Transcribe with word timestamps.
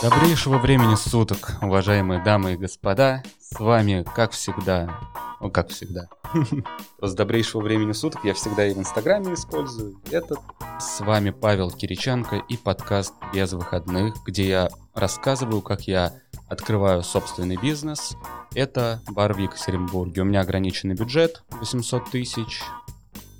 Добрейшего 0.00 0.58
времени 0.58 0.94
суток, 0.94 1.58
уважаемые 1.60 2.22
дамы 2.22 2.52
и 2.52 2.56
господа. 2.56 3.22
С 3.40 3.58
вами, 3.58 4.04
как 4.14 4.32
всегда, 4.32 4.98
ну, 5.40 5.50
как 5.50 5.70
всегда. 5.70 6.08
С 7.02 7.14
добрейшего 7.14 7.62
времени 7.62 7.92
суток 7.92 8.24
я 8.24 8.34
всегда 8.34 8.66
и 8.66 8.74
в 8.74 8.78
Инстаграме 8.78 9.34
использую 9.34 10.00
этот. 10.10 10.38
С 10.78 11.00
вами 11.00 11.30
Павел 11.30 11.70
Кириченко 11.70 12.36
и 12.36 12.56
подкаст 12.56 13.14
«Без 13.34 13.52
выходных», 13.52 14.14
где 14.24 14.48
я 14.48 14.68
рассказываю, 14.94 15.62
как 15.62 15.88
я 15.88 16.12
открываю 16.48 17.02
собственный 17.02 17.56
бизнес. 17.56 18.14
Это 18.58 19.00
бар 19.08 19.34
в 19.34 19.38
Екатеринбурге. 19.38 20.22
У 20.22 20.24
меня 20.24 20.40
ограниченный 20.40 20.96
бюджет 20.96 21.44
800 21.60 22.10
тысяч, 22.10 22.60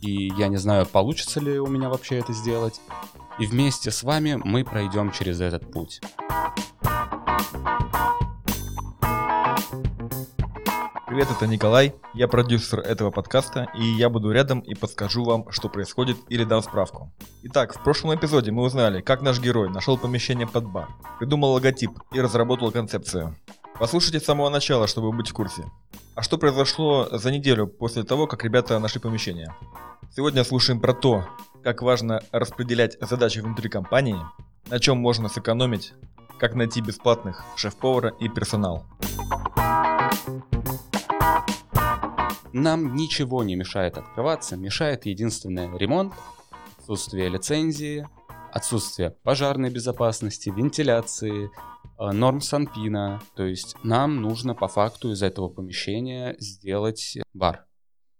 и 0.01 0.29
я 0.39 0.47
не 0.47 0.59
знаю, 0.59 0.87
получится 0.87 1.41
ли 1.41 1.59
у 1.59 1.67
меня 1.67 1.89
вообще 1.89 2.19
это 2.19 2.33
сделать. 2.33 2.81
И 3.41 3.47
вместе 3.47 3.91
с 3.91 4.05
вами 4.05 4.41
мы 4.45 4.62
пройдем 4.62 5.11
через 5.11 5.41
этот 5.41 5.73
путь. 5.73 6.01
Привет, 11.09 11.27
это 11.37 11.48
Николай, 11.48 11.97
я 12.15 12.29
продюсер 12.29 12.79
этого 12.79 13.11
подкаста, 13.11 13.67
и 13.77 13.83
я 13.83 14.09
буду 14.11 14.31
рядом 14.31 14.61
и 14.61 14.77
подскажу 14.77 15.25
вам, 15.25 15.51
что 15.51 15.69
происходит 15.69 16.17
или 16.29 16.45
дам 16.45 16.62
справку. 16.62 17.11
Итак, 17.43 17.75
в 17.75 17.83
прошлом 17.83 18.15
эпизоде 18.15 18.53
мы 18.53 18.62
узнали, 18.62 19.01
как 19.01 19.23
наш 19.23 19.41
герой 19.41 19.69
нашел 19.69 19.98
помещение 19.98 20.47
под 20.47 20.71
бар, 20.71 20.87
придумал 21.19 21.55
логотип 21.55 21.91
и 22.12 22.21
разработал 22.21 22.71
концепцию. 22.71 23.35
Послушайте 23.79 24.19
с 24.19 24.25
самого 24.25 24.49
начала, 24.49 24.89
чтобы 24.89 25.13
быть 25.13 25.31
в 25.31 25.33
курсе. 25.33 25.71
А 26.17 26.23
что 26.23 26.37
произошло 26.37 27.09
за 27.13 27.31
неделю 27.31 27.69
после 27.69 28.03
того, 28.03 28.27
как 28.27 28.43
ребята 28.43 28.77
нашли 28.81 29.01
помещение? 29.01 29.55
Сегодня 30.17 30.43
слушаем 30.43 30.81
про 30.81 30.95
то, 30.95 31.25
как 31.62 31.81
важно 31.83 32.20
распределять 32.33 32.97
задачи 33.01 33.39
внутри 33.39 33.70
компании, 33.70 34.19
на 34.67 34.81
чем 34.81 34.98
можно 34.98 35.29
сэкономить, 35.29 35.93
как 36.41 36.57
найти 36.57 36.81
бесплатных 36.81 37.45
шеф-повара 37.55 38.09
и 38.19 38.29
персонал. 38.29 38.85
Нам 42.53 42.97
ничего 42.97 43.45
не 43.45 43.55
мешает 43.55 43.97
открываться, 43.97 44.57
мешает 44.57 45.07
единственное 45.07 45.73
ремонт, 45.79 46.15
отсутствие 46.81 47.29
лицензии, 47.29 48.09
отсутствие 48.53 49.11
пожарной 49.23 49.70
безопасности, 49.70 50.48
вентиляции, 50.48 51.51
норм 51.99 52.41
Санпина. 52.41 53.21
То 53.37 53.45
есть 53.45 53.77
нам 53.83 54.21
нужно 54.21 54.55
по 54.55 54.69
факту 54.69 55.13
из 55.13 55.23
этого 55.23 55.49
помещения 55.49 56.37
сделать 56.39 57.19
бар. 57.35 57.67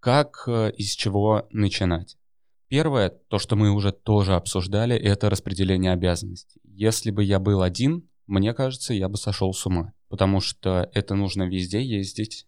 Как, 0.01 0.45
э, 0.47 0.73
из 0.77 0.91
чего 0.93 1.47
начинать? 1.51 2.17
Первое, 2.69 3.09
то, 3.09 3.39
что 3.39 3.57
мы 3.57 3.71
уже 3.71 3.93
тоже 3.93 4.35
обсуждали, 4.35 4.95
это 4.95 5.31
распределение 5.31 5.93
обязанностей. 5.93 6.61
Если 6.65 7.11
бы 7.11 7.25
я 7.25 7.39
был 7.39 7.63
один, 7.63 8.09
мне 8.27 8.53
кажется, 8.53 8.93
я 8.93 9.09
бы 9.09 9.17
сошел 9.17 9.53
с 9.55 9.65
ума. 9.67 9.95
Потому 10.09 10.41
что 10.41 10.91
это 10.93 11.15
нужно 11.15 11.45
везде 11.45 11.83
ездить, 11.83 12.47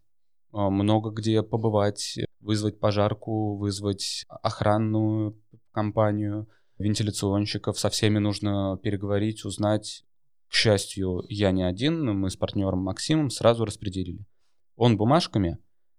а, 0.53 0.69
много 0.69 1.11
где 1.11 1.43
побывать, 1.43 2.19
вызвать 2.41 2.79
пожарку, 2.79 3.57
вызвать 3.57 4.25
охранную 4.29 5.41
компанию, 5.73 6.49
вентиляционщиков, 6.79 7.79
со 7.79 7.89
всеми 7.89 8.19
нужно 8.19 8.79
переговорить, 8.83 9.45
узнать. 9.45 10.05
К 10.51 10.55
счастью, 10.55 11.25
я 11.29 11.53
не 11.53 11.63
один, 11.63 12.05
мы 12.19 12.29
с 12.29 12.37
партнером 12.37 12.81
Максимом 12.81 13.31
сразу 13.31 13.65
распределили. 13.65 14.27
Он 14.75 14.97
бумажками, 14.97 15.59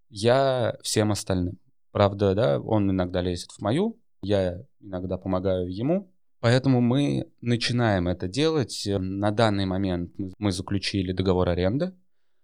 я 0.10 0.78
всем 0.84 1.12
остальным. 1.12 1.58
Правда, 1.92 2.36
да, 2.36 2.60
он 2.60 2.92
иногда 2.92 3.22
лезет 3.22 3.52
в 3.52 3.62
мою, 3.62 3.98
я 4.22 4.62
иногда 4.82 5.18
помогаю 5.18 5.74
ему. 5.74 6.12
Поэтому 6.42 6.82
мы 6.82 7.32
начинаем 7.40 8.10
это 8.10 8.28
делать. 8.28 8.84
На 8.88 9.32
данный 9.32 9.66
момент 9.66 10.16
мы 10.38 10.52
заключили 10.52 11.14
договор 11.14 11.48
аренды. 11.48 11.94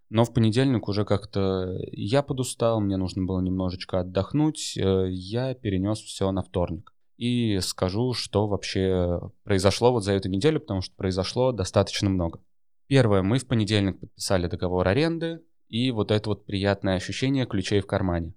Но 0.09 0.23
в 0.23 0.33
понедельник 0.33 0.87
уже 0.87 1.03
как-то 1.03 1.77
я 1.91 2.23
подустал, 2.23 2.79
мне 2.79 2.95
нужно 2.95 3.25
было 3.25 3.41
немножечко 3.41 3.99
отдохнуть, 3.99 4.77
э, 4.77 5.07
я 5.09 5.53
перенес 5.53 5.99
все 5.99 6.31
на 6.31 6.41
вторник. 6.41 6.93
И 7.17 7.59
скажу, 7.61 8.13
что 8.13 8.47
вообще 8.47 9.19
произошло 9.43 9.91
вот 9.91 10.03
за 10.03 10.13
эту 10.13 10.29
неделю, 10.29 10.59
потому 10.59 10.81
что 10.81 10.95
произошло 10.95 11.51
достаточно 11.51 12.09
много. 12.09 12.39
Первое, 12.87 13.21
мы 13.21 13.39
в 13.39 13.47
понедельник 13.47 13.99
подписали 13.99 14.47
договор 14.47 14.87
аренды, 14.87 15.41
и 15.67 15.91
вот 15.91 16.11
это 16.11 16.29
вот 16.29 16.45
приятное 16.45 16.95
ощущение 16.95 17.45
ключей 17.45 17.81
в 17.81 17.87
кармане. 17.87 18.33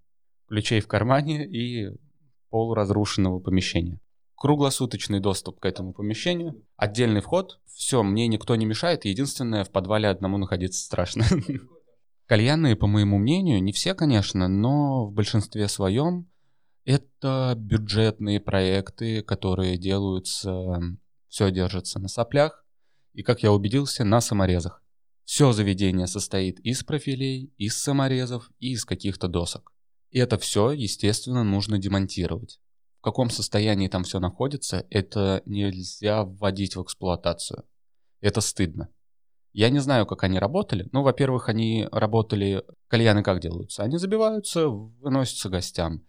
Ключей 0.49 0.81
в 0.81 0.89
кармане 0.89 1.47
и 1.47 1.91
полуразрушенного 2.49 3.39
помещения 3.39 4.01
круглосуточный 4.41 5.21
доступ 5.21 5.61
к 5.61 5.67
этому 5.67 5.93
помещению, 5.93 6.65
отдельный 6.77 7.21
вход, 7.21 7.61
все, 7.67 8.03
мне 8.03 8.27
никто 8.27 8.57
не 8.57 8.65
мешает, 8.65 9.05
единственное, 9.05 9.65
в 9.65 9.71
подвале 9.71 10.09
одному 10.09 10.39
находиться 10.39 10.83
страшно. 10.83 11.27
Кальянные, 12.27 12.75
по 12.75 12.87
моему 12.87 13.19
мнению, 13.19 13.63
не 13.63 13.73
все, 13.73 13.93
конечно, 13.93 14.49
но 14.49 15.07
в 15.07 15.13
большинстве 15.13 15.69
своем 15.69 16.30
это 16.91 17.55
бюджетные 17.57 18.41
проекты, 18.41 19.23
которые 19.23 19.79
делаются, 19.79 20.81
все 21.29 21.51
держится 21.51 21.99
на 21.99 22.09
соплях 22.09 22.65
и, 23.13 23.23
как 23.23 23.43
я 23.43 23.53
убедился, 23.53 24.05
на 24.05 24.21
саморезах. 24.21 24.83
Все 25.25 25.53
заведение 25.53 26.07
состоит 26.07 26.59
из 26.61 26.83
профилей, 26.83 27.53
из 27.57 27.77
саморезов 27.79 28.51
и 28.59 28.73
из 28.73 28.85
каких-то 28.85 29.29
досок. 29.29 29.73
И 30.11 30.19
это 30.19 30.39
все, 30.39 30.73
естественно, 30.73 31.45
нужно 31.45 31.79
демонтировать 31.79 32.61
в 33.01 33.03
каком 33.03 33.31
состоянии 33.31 33.89
там 33.89 34.05
все 34.05 34.21
находится, 34.21 34.87
это 34.91 35.43
нельзя 35.47 36.25
вводить 36.25 36.77
в 36.77 36.83
эксплуатацию. 36.83 37.65
Это 38.21 38.43
стыдно. 38.43 38.91
Я 39.55 39.71
не 39.71 39.79
знаю, 39.79 40.05
как 40.05 40.23
они 40.23 40.39
работали. 40.39 40.87
Ну, 40.93 41.03
во-первых, 41.03 41.49
они 41.49 41.89
работали... 41.91 42.63
Кальяны 42.89 43.23
как 43.23 43.41
делаются? 43.41 43.83
Они 43.83 43.97
забиваются, 43.97 44.69
выносятся 44.69 45.49
гостям. 45.49 46.05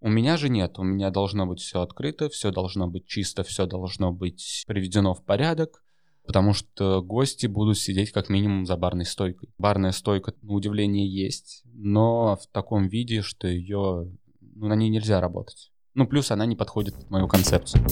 У 0.00 0.08
меня 0.10 0.36
же 0.36 0.50
нет. 0.50 0.78
У 0.78 0.82
меня 0.82 1.10
должно 1.10 1.46
быть 1.46 1.60
все 1.60 1.80
открыто, 1.80 2.28
все 2.28 2.50
должно 2.50 2.86
быть 2.86 3.06
чисто, 3.06 3.42
все 3.44 3.66
должно 3.66 4.12
быть 4.12 4.64
приведено 4.66 5.14
в 5.14 5.24
порядок, 5.24 5.82
потому 6.26 6.52
что 6.52 7.02
гости 7.02 7.46
будут 7.46 7.78
сидеть 7.78 8.12
как 8.12 8.28
минимум 8.28 8.66
за 8.66 8.76
барной 8.76 9.06
стойкой. 9.06 9.48
Барная 9.56 9.92
стойка, 9.92 10.34
на 10.42 10.52
удивление, 10.52 11.08
есть, 11.08 11.62
но 11.72 12.36
в 12.36 12.46
таком 12.48 12.88
виде, 12.88 13.22
что 13.22 13.48
ее... 13.48 14.12
Ну, 14.40 14.68
на 14.68 14.74
ней 14.74 14.90
нельзя 14.90 15.20
работать. 15.20 15.70
Ну, 15.94 16.06
плюс 16.06 16.30
она 16.30 16.46
не 16.46 16.56
подходит 16.56 16.94
под 16.94 17.10
мою 17.10 17.26
концепцию. 17.26 17.84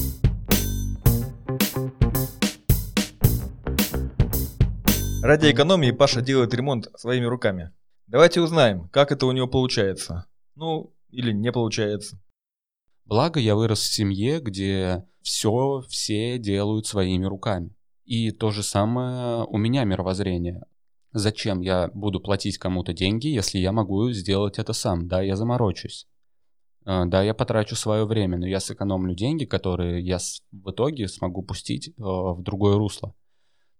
Ради 5.23 5.51
экономии 5.51 5.91
Паша 5.91 6.21
делает 6.21 6.53
ремонт 6.53 6.89
своими 6.97 7.25
руками. 7.25 7.73
Давайте 8.07 8.43
узнаем, 8.43 8.91
как 8.91 9.11
это 9.11 9.25
у 9.25 9.33
него 9.33 9.47
получается. 9.47 10.27
Ну, 10.55 10.94
или 11.15 11.33
не 11.33 11.53
получается. 11.53 12.21
Благо, 13.05 13.39
я 13.39 13.55
вырос 13.55 13.81
в 13.81 13.93
семье, 13.93 14.41
где 14.41 15.07
все, 15.23 15.83
все 15.89 16.39
делают 16.39 16.87
своими 16.87 17.25
руками. 17.25 17.75
И 18.05 18.31
то 18.31 18.51
же 18.51 18.63
самое 18.63 19.45
у 19.45 19.57
меня 19.57 19.85
мировоззрение. 19.85 20.63
Зачем 21.13 21.61
я 21.61 21.91
буду 21.95 22.21
платить 22.21 22.59
кому-то 22.59 22.93
деньги, 22.93 23.29
если 23.29 23.59
я 23.59 23.73
могу 23.73 24.11
сделать 24.11 24.59
это 24.59 24.73
сам? 24.73 25.07
Да, 25.07 25.23
я 25.23 25.37
заморочусь. 25.37 26.09
А, 26.85 27.07
да, 27.07 27.23
я 27.23 27.35
потрачу 27.35 27.77
свое 27.77 28.05
время, 28.05 28.37
но 28.37 28.47
я 28.47 28.61
сэкономлю 28.61 29.15
деньги, 29.15 29.45
которые 29.45 30.05
я 30.05 30.19
в 30.19 30.71
итоге 30.71 31.09
смогу 31.09 31.43
пустить 31.43 31.95
а, 31.99 32.35
в 32.35 32.43
другое 32.43 32.77
русло. 32.77 33.15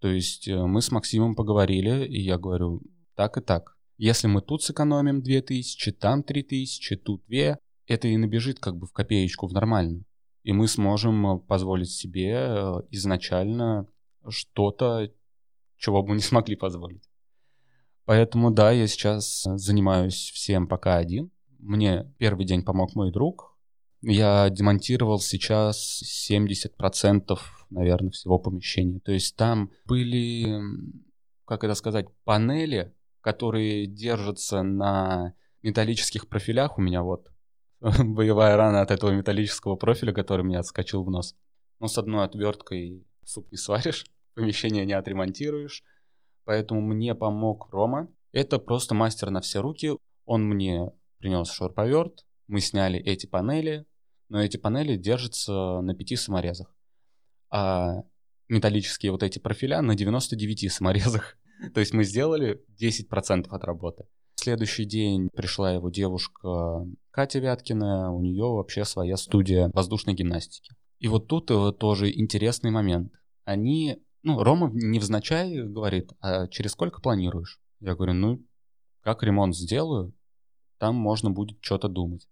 То 0.01 0.09
есть 0.09 0.49
э, 0.49 0.67
мы 0.67 0.83
с 0.83 0.91
Максимом 0.91 1.35
поговорили, 1.35 2.05
и 2.07 2.21
я 2.21 2.37
говорю, 2.37 2.83
так 3.15 3.39
и 3.39 3.41
так. 3.41 3.77
Если 3.97 4.27
мы 4.27 4.41
тут 4.43 4.63
сэкономим 4.63 5.23
2000, 5.23 5.93
там 5.93 6.23
3000, 6.23 6.97
тут 6.97 7.25
2, 7.29 7.59
это 7.87 8.09
и 8.09 8.17
набежит 8.17 8.59
как 8.59 8.77
бы 8.77 8.87
в 8.87 8.93
копеечку 8.93 9.47
в 9.47 9.53
нормальную. 9.53 10.05
И 10.43 10.53
мы 10.53 10.69
сможем 10.69 11.27
э, 11.27 11.39
позволить 11.39 11.91
себе 11.91 12.33
э, 12.33 12.73
изначально 12.91 13.87
что-то, 14.29 15.11
чего 15.77 16.03
бы 16.03 16.11
мы 16.11 16.15
не 16.17 16.23
смогли 16.23 16.57
позволить. 16.57 17.09
Поэтому 18.05 18.51
да, 18.51 18.71
я 18.71 18.87
сейчас 18.87 19.45
занимаюсь 19.45 20.31
всем 20.35 20.67
пока 20.67 20.97
один. 20.97 21.31
Мне 21.59 22.13
первый 22.19 22.45
день 22.45 22.63
помог 22.63 22.95
мой 22.95 23.11
друг. 23.11 23.57
Я 24.03 24.51
демонтировал 24.51 25.19
сейчас 25.19 26.03
70%, 26.31 27.39
наверное, 27.71 28.11
всего 28.11 28.39
помещения. 28.39 29.01
То 29.01 29.13
есть 29.13 29.35
там 29.37 29.71
были, 29.87 30.61
как 31.47 31.65
это 31.65 31.75
сказать, 31.75 32.07
панели, 32.25 32.93
которые 33.25 33.87
держатся 33.87 34.63
на 34.63 35.33
металлических 35.63 36.29
профилях. 36.29 36.77
У 36.77 36.83
меня 36.83 37.03
вот 37.03 37.33
боевая 37.81 38.55
рана 38.55 38.83
от 38.83 38.91
этого 38.91 39.13
металлического 39.13 39.77
профиля, 39.77 40.13
который 40.13 40.45
мне 40.45 40.59
отскочил 40.59 41.03
в 41.03 41.11
нос. 41.11 41.35
Но 41.81 41.89
с 41.89 41.97
одной 41.97 42.27
отверткой 42.27 43.07
суп 43.25 43.51
не 43.51 43.57
сваришь, 43.57 44.05
помещение 44.35 44.85
не 44.85 44.93
отремонтируешь. 44.93 45.83
Поэтому 46.45 46.83
мне 46.83 47.15
помог 47.15 47.73
Рома. 47.73 48.09
Это 48.33 48.59
просто 48.59 48.95
мастер 48.95 49.31
на 49.31 49.41
все 49.41 49.63
руки. 49.63 49.93
Он 50.27 50.45
мне 50.45 50.91
принес 51.17 51.51
шуруповерт, 51.51 52.27
мы 52.47 52.61
сняли 52.61 53.01
эти 53.01 53.25
панели, 53.25 53.87
но 54.29 54.43
эти 54.43 54.59
панели 54.59 54.97
держатся 54.97 55.81
на 55.81 55.95
пяти 55.95 56.17
саморезах. 56.17 56.77
А 57.49 58.03
металлические 58.49 59.13
вот 59.13 59.23
эти 59.23 59.39
профиля 59.39 59.81
на 59.81 59.95
99 59.95 60.71
саморезах. 60.71 61.39
То 61.73 61.81
есть 61.81 61.93
мы 61.95 62.05
сделали 62.05 62.63
10% 62.81 63.47
от 63.49 63.65
работы. 63.65 64.05
В 64.35 64.41
следующий 64.41 64.85
день 64.85 65.31
пришла 65.31 65.73
его 65.73 65.91
девушка 65.91 66.87
Катя 67.11 67.39
Вяткина, 67.39 68.13
у 68.13 68.21
нее 68.21 68.45
вообще 68.45 68.85
своя 68.85 69.17
студия 69.17 69.71
воздушной 69.73 70.15
гимнастики. 70.15 70.75
И 70.99 71.09
вот 71.09 71.29
тут 71.29 71.51
э, 71.51 71.73
тоже 71.73 72.11
интересный 72.11 72.71
момент. 72.71 73.13
Они, 73.45 74.03
ну, 74.23 74.43
Рома 74.43 74.71
невзначай 74.73 75.63
говорит, 75.63 76.13
а 76.21 76.49
через 76.49 76.73
сколько 76.73 77.01
планируешь? 77.01 77.61
Я 77.81 77.95
говорю, 77.95 78.15
ну, 78.15 78.43
как 79.01 79.23
ремонт 79.23 79.55
сделаю, 79.55 80.15
там 80.79 80.97
можно 80.97 81.31
будет 81.31 81.59
что-то 81.61 81.89
думать. 81.89 82.29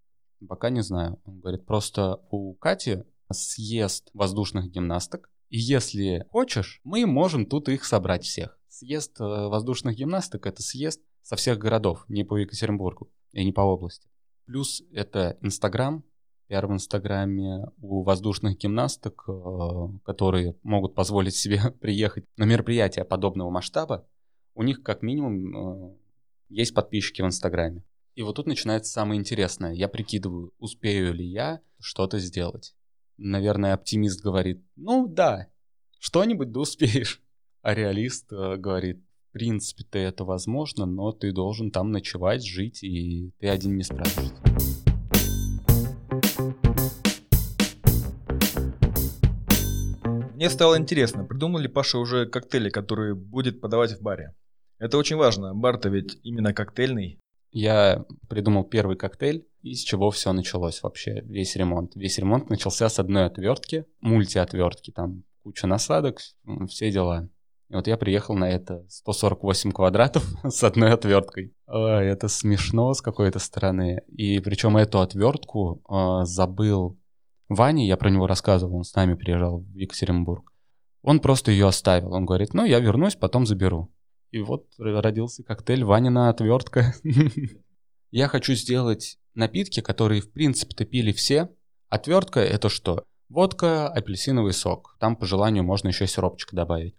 Пока 0.49 0.71
не 0.71 0.83
знаю. 0.83 1.21
Он 1.25 1.41
говорит, 1.41 1.65
просто 1.67 2.21
у 2.31 2.55
Кати 2.55 3.05
съезд 3.31 4.11
воздушных 4.13 4.71
гимнасток, 4.71 5.31
и 5.49 5.59
если 5.59 6.27
хочешь, 6.31 6.81
мы 6.83 7.05
можем 7.07 7.47
тут 7.47 7.69
их 7.69 7.85
собрать 7.85 8.25
всех. 8.25 8.59
Съезд 8.83 9.21
э, 9.21 9.25
воздушных 9.25 9.95
гимнасток— 9.95 10.45
это 10.49 10.61
съезд 10.61 11.01
со 11.23 11.37
всех 11.37 11.59
городов, 11.59 12.05
не 12.09 12.25
по 12.25 12.37
Екатеринбургу 12.37 13.13
и 13.31 13.45
не 13.45 13.53
по 13.53 13.61
области. 13.61 14.09
Плюс 14.45 14.83
это 14.91 15.39
Инстаграм, 15.41 16.03
пиар 16.49 16.67
в 16.67 16.73
Инстаграме 16.73 17.69
у 17.81 18.03
воздушных 18.03 18.59
гимнасток, 18.59 19.23
э, 19.29 19.99
которые 20.05 20.57
могут 20.65 20.97
позволить 20.97 21.37
себе 21.37 21.61
приехать 21.81 22.25
на 22.37 22.43
мероприятие 22.43 23.05
подобного 23.05 23.51
масштаба, 23.51 24.05
у 24.55 24.65
них 24.65 24.83
как 24.83 25.03
минимум 25.03 25.93
э, 25.93 25.97
есть 26.49 26.75
подписчики 26.75 27.23
в 27.23 27.27
Инстаграме. 27.27 27.85
И 28.17 28.23
вот 28.23 28.35
тут 28.35 28.49
начинается 28.49 28.91
самое 28.91 29.21
интересное. 29.21 29.75
Я 29.75 29.87
прикидываю, 29.87 30.53
успею 30.59 31.15
ли 31.15 31.25
я 31.25 31.61
что-то 31.79 32.19
сделать 32.19 32.75
наверное, 33.19 33.75
оптимист 33.75 34.21
говорит, 34.21 34.65
ну 34.75 35.07
да, 35.07 35.49
что-нибудь 36.01 36.51
да 36.51 36.61
успеешь. 36.61 37.23
А 37.63 37.75
реалист 37.75 38.33
э, 38.33 38.57
говорит, 38.57 39.05
в 39.29 39.33
принципе-то 39.35 39.97
это 39.97 40.25
возможно, 40.25 40.85
но 40.85 41.13
ты 41.13 41.31
должен 41.31 41.71
там 41.71 41.93
ночевать, 41.93 42.45
жить, 42.45 42.83
и 42.83 43.31
ты 43.39 43.47
один 43.47 43.77
не 43.77 43.85
справишься. 43.85 44.35
Мне 50.35 50.51
стало 50.51 50.77
интересно, 50.77 51.25
придумал 51.25 51.61
ли 51.61 51.69
Паша 51.69 51.99
уже 51.99 52.27
коктейли, 52.27 52.69
которые 52.69 53.15
будет 53.15 53.61
подавать 53.61 53.93
в 53.93 54.03
баре? 54.03 54.35
Это 54.81 54.99
очень 54.99 55.15
важно, 55.15 55.55
бар-то 55.55 55.89
ведь 55.89 56.19
именно 56.25 56.53
коктейльный. 56.53 57.21
Я 57.53 58.05
придумал 58.29 58.65
первый 58.65 58.97
коктейль, 58.97 59.47
из 59.63 59.83
чего 59.83 60.11
все 60.11 60.33
началось 60.33 60.83
вообще, 60.83 61.21
весь 61.21 61.55
ремонт. 61.55 61.95
Весь 61.95 62.19
ремонт 62.19 62.51
начался 62.51 62.89
с 62.89 62.99
одной 62.99 63.27
отвертки, 63.27 63.85
мультиотвертки, 64.01 64.91
там 64.91 65.23
куча 65.45 65.69
насадок, 65.69 66.19
все 66.69 66.91
дела. 66.91 67.29
И 67.73 67.75
вот 67.75 67.87
я 67.87 67.97
приехал 67.97 68.35
на 68.35 68.51
это 68.51 68.85
148 68.91 69.73
квадратов 69.73 70.27
с 70.45 70.63
одной 70.63 70.93
отверткой. 70.93 71.55
Это 71.67 72.29
смешно 72.29 72.93
с 72.93 73.01
какой-то 73.01 73.39
стороны. 73.39 74.03
И 74.09 74.41
причем 74.41 74.77
эту 74.77 75.01
отвертку 75.01 75.83
а, 75.89 76.27
забыл 76.27 76.99
Ваня, 77.49 77.87
я 77.87 77.97
про 77.97 78.11
него 78.11 78.27
рассказывал, 78.27 78.77
он 78.77 78.85
с 78.85 78.95
нами 78.95 79.15
приезжал 79.15 79.61
в 79.61 79.75
Екатеринбург. 79.75 80.53
Он 81.01 81.19
просто 81.19 81.51
ее 81.51 81.67
оставил. 81.67 82.13
Он 82.13 82.27
говорит, 82.27 82.53
ну, 82.53 82.67
я 82.67 82.79
вернусь, 82.79 83.17
потом 83.17 83.47
заберу. 83.47 83.91
И 84.33 84.41
вот 84.41 84.67
родился 84.79 85.43
коктейль 85.43 85.85
Ванина 85.85 86.29
отвертка. 86.29 86.95
Я 88.11 88.29
хочу 88.29 88.53
сделать 88.53 89.19
напитки, 89.35 89.81
которые 89.81 90.21
в 90.21 90.31
принципе-то 90.31 90.85
пили 90.85 91.13
все. 91.13 91.49
Отвертка 91.89 92.41
это 92.41 92.69
что? 92.69 93.05
Водка, 93.31 93.89
апельсиновый 93.89 94.53
сок. 94.53 94.97
Там 95.01 95.17
по 95.17 95.25
желанию 95.25 95.65
можно 95.65 95.89
еще 95.89 96.07
сиропчик 96.07 96.53
добавить. 96.53 96.95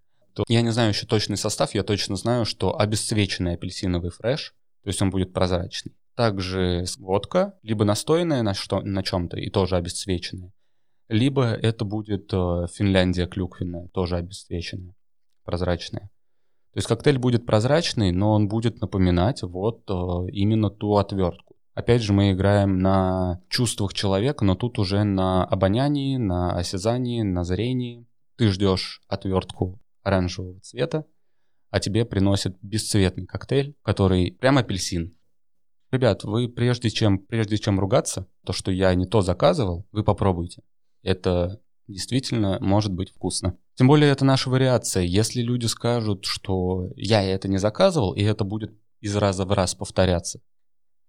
Я 0.48 0.62
не 0.62 0.72
знаю 0.72 0.90
еще 0.90 1.06
точный 1.06 1.38
состав, 1.38 1.76
я 1.76 1.84
точно 1.84 2.16
знаю, 2.16 2.46
что 2.46 2.80
обесцвеченный 2.80 3.54
апельсиновый 3.54 4.12
фреш, 4.12 4.54
то 4.84 4.90
есть 4.90 5.02
он 5.02 5.10
будет 5.10 5.34
прозрачный. 5.34 5.94
Также 6.16 6.86
водка, 7.00 7.58
либо 7.64 7.86
настоянная 7.86 8.44
на, 8.44 8.54
что, 8.54 8.82
на 8.82 9.04
чем-то 9.04 9.38
и 9.38 9.50
тоже 9.50 9.76
обесцвеченная, 9.76 10.52
либо 11.08 11.46
это 11.46 11.86
будет 11.86 12.32
э, 12.34 12.68
Финляндия 12.72 13.28
клюквенная, 13.28 13.88
тоже 13.90 14.18
обесцвеченная, 14.18 14.96
прозрачная. 15.44 16.10
То 16.74 16.78
есть 16.78 16.88
коктейль 16.88 17.20
будет 17.20 17.46
прозрачный, 17.46 18.12
но 18.12 18.32
он 18.32 18.48
будет 18.48 18.82
напоминать 18.82 19.44
вот 19.44 19.84
э, 19.90 20.32
именно 20.32 20.70
ту 20.70 20.96
отвертку. 20.96 21.56
Опять 21.76 22.02
же, 22.02 22.14
мы 22.14 22.32
играем 22.32 22.80
на 22.80 23.42
чувствах 23.50 23.94
человека, 23.94 24.46
но 24.46 24.56
тут 24.56 24.78
уже 24.78 25.04
на 25.04 25.44
обонянии, 25.44 26.18
на 26.18 26.56
осязании, 26.56 27.24
на 27.24 27.44
зрении. 27.44 28.06
Ты 28.38 28.48
ждешь 28.50 29.02
отвертку 29.08 29.80
оранжевого 30.04 30.60
цвета, 30.62 31.06
а 31.70 31.80
тебе 31.80 32.06
приносят 32.06 32.56
бесцветный 32.62 33.26
коктейль, 33.26 33.76
который 33.82 34.38
прям 34.40 34.58
апельсин. 34.58 35.18
Ребят, 35.92 36.24
вы 36.24 36.48
прежде 36.50 36.90
чем, 36.90 37.20
прежде 37.20 37.58
чем 37.58 37.80
ругаться, 37.80 38.28
то, 38.46 38.54
что 38.54 38.72
я 38.72 38.94
не 38.96 39.06
то 39.06 39.22
заказывал, 39.22 39.88
вы 39.92 40.04
попробуйте. 40.04 40.64
Это 41.02 41.62
действительно 41.88 42.58
может 42.62 42.92
быть 42.92 43.12
вкусно. 43.12 43.58
Тем 43.76 43.88
более 43.88 44.12
это 44.12 44.26
наша 44.26 44.50
вариация. 44.50 45.04
Если 45.04 45.42
люди 45.42 45.66
скажут, 45.66 46.26
что 46.26 46.90
я 46.96 47.22
это 47.24 47.48
не 47.48 47.58
заказывал, 47.58 48.14
и 48.14 48.22
это 48.22 48.44
будет 48.44 48.72
из 49.02 49.16
раза 49.16 49.46
в 49.46 49.52
раз 49.52 49.76
повторяться, 49.76 50.40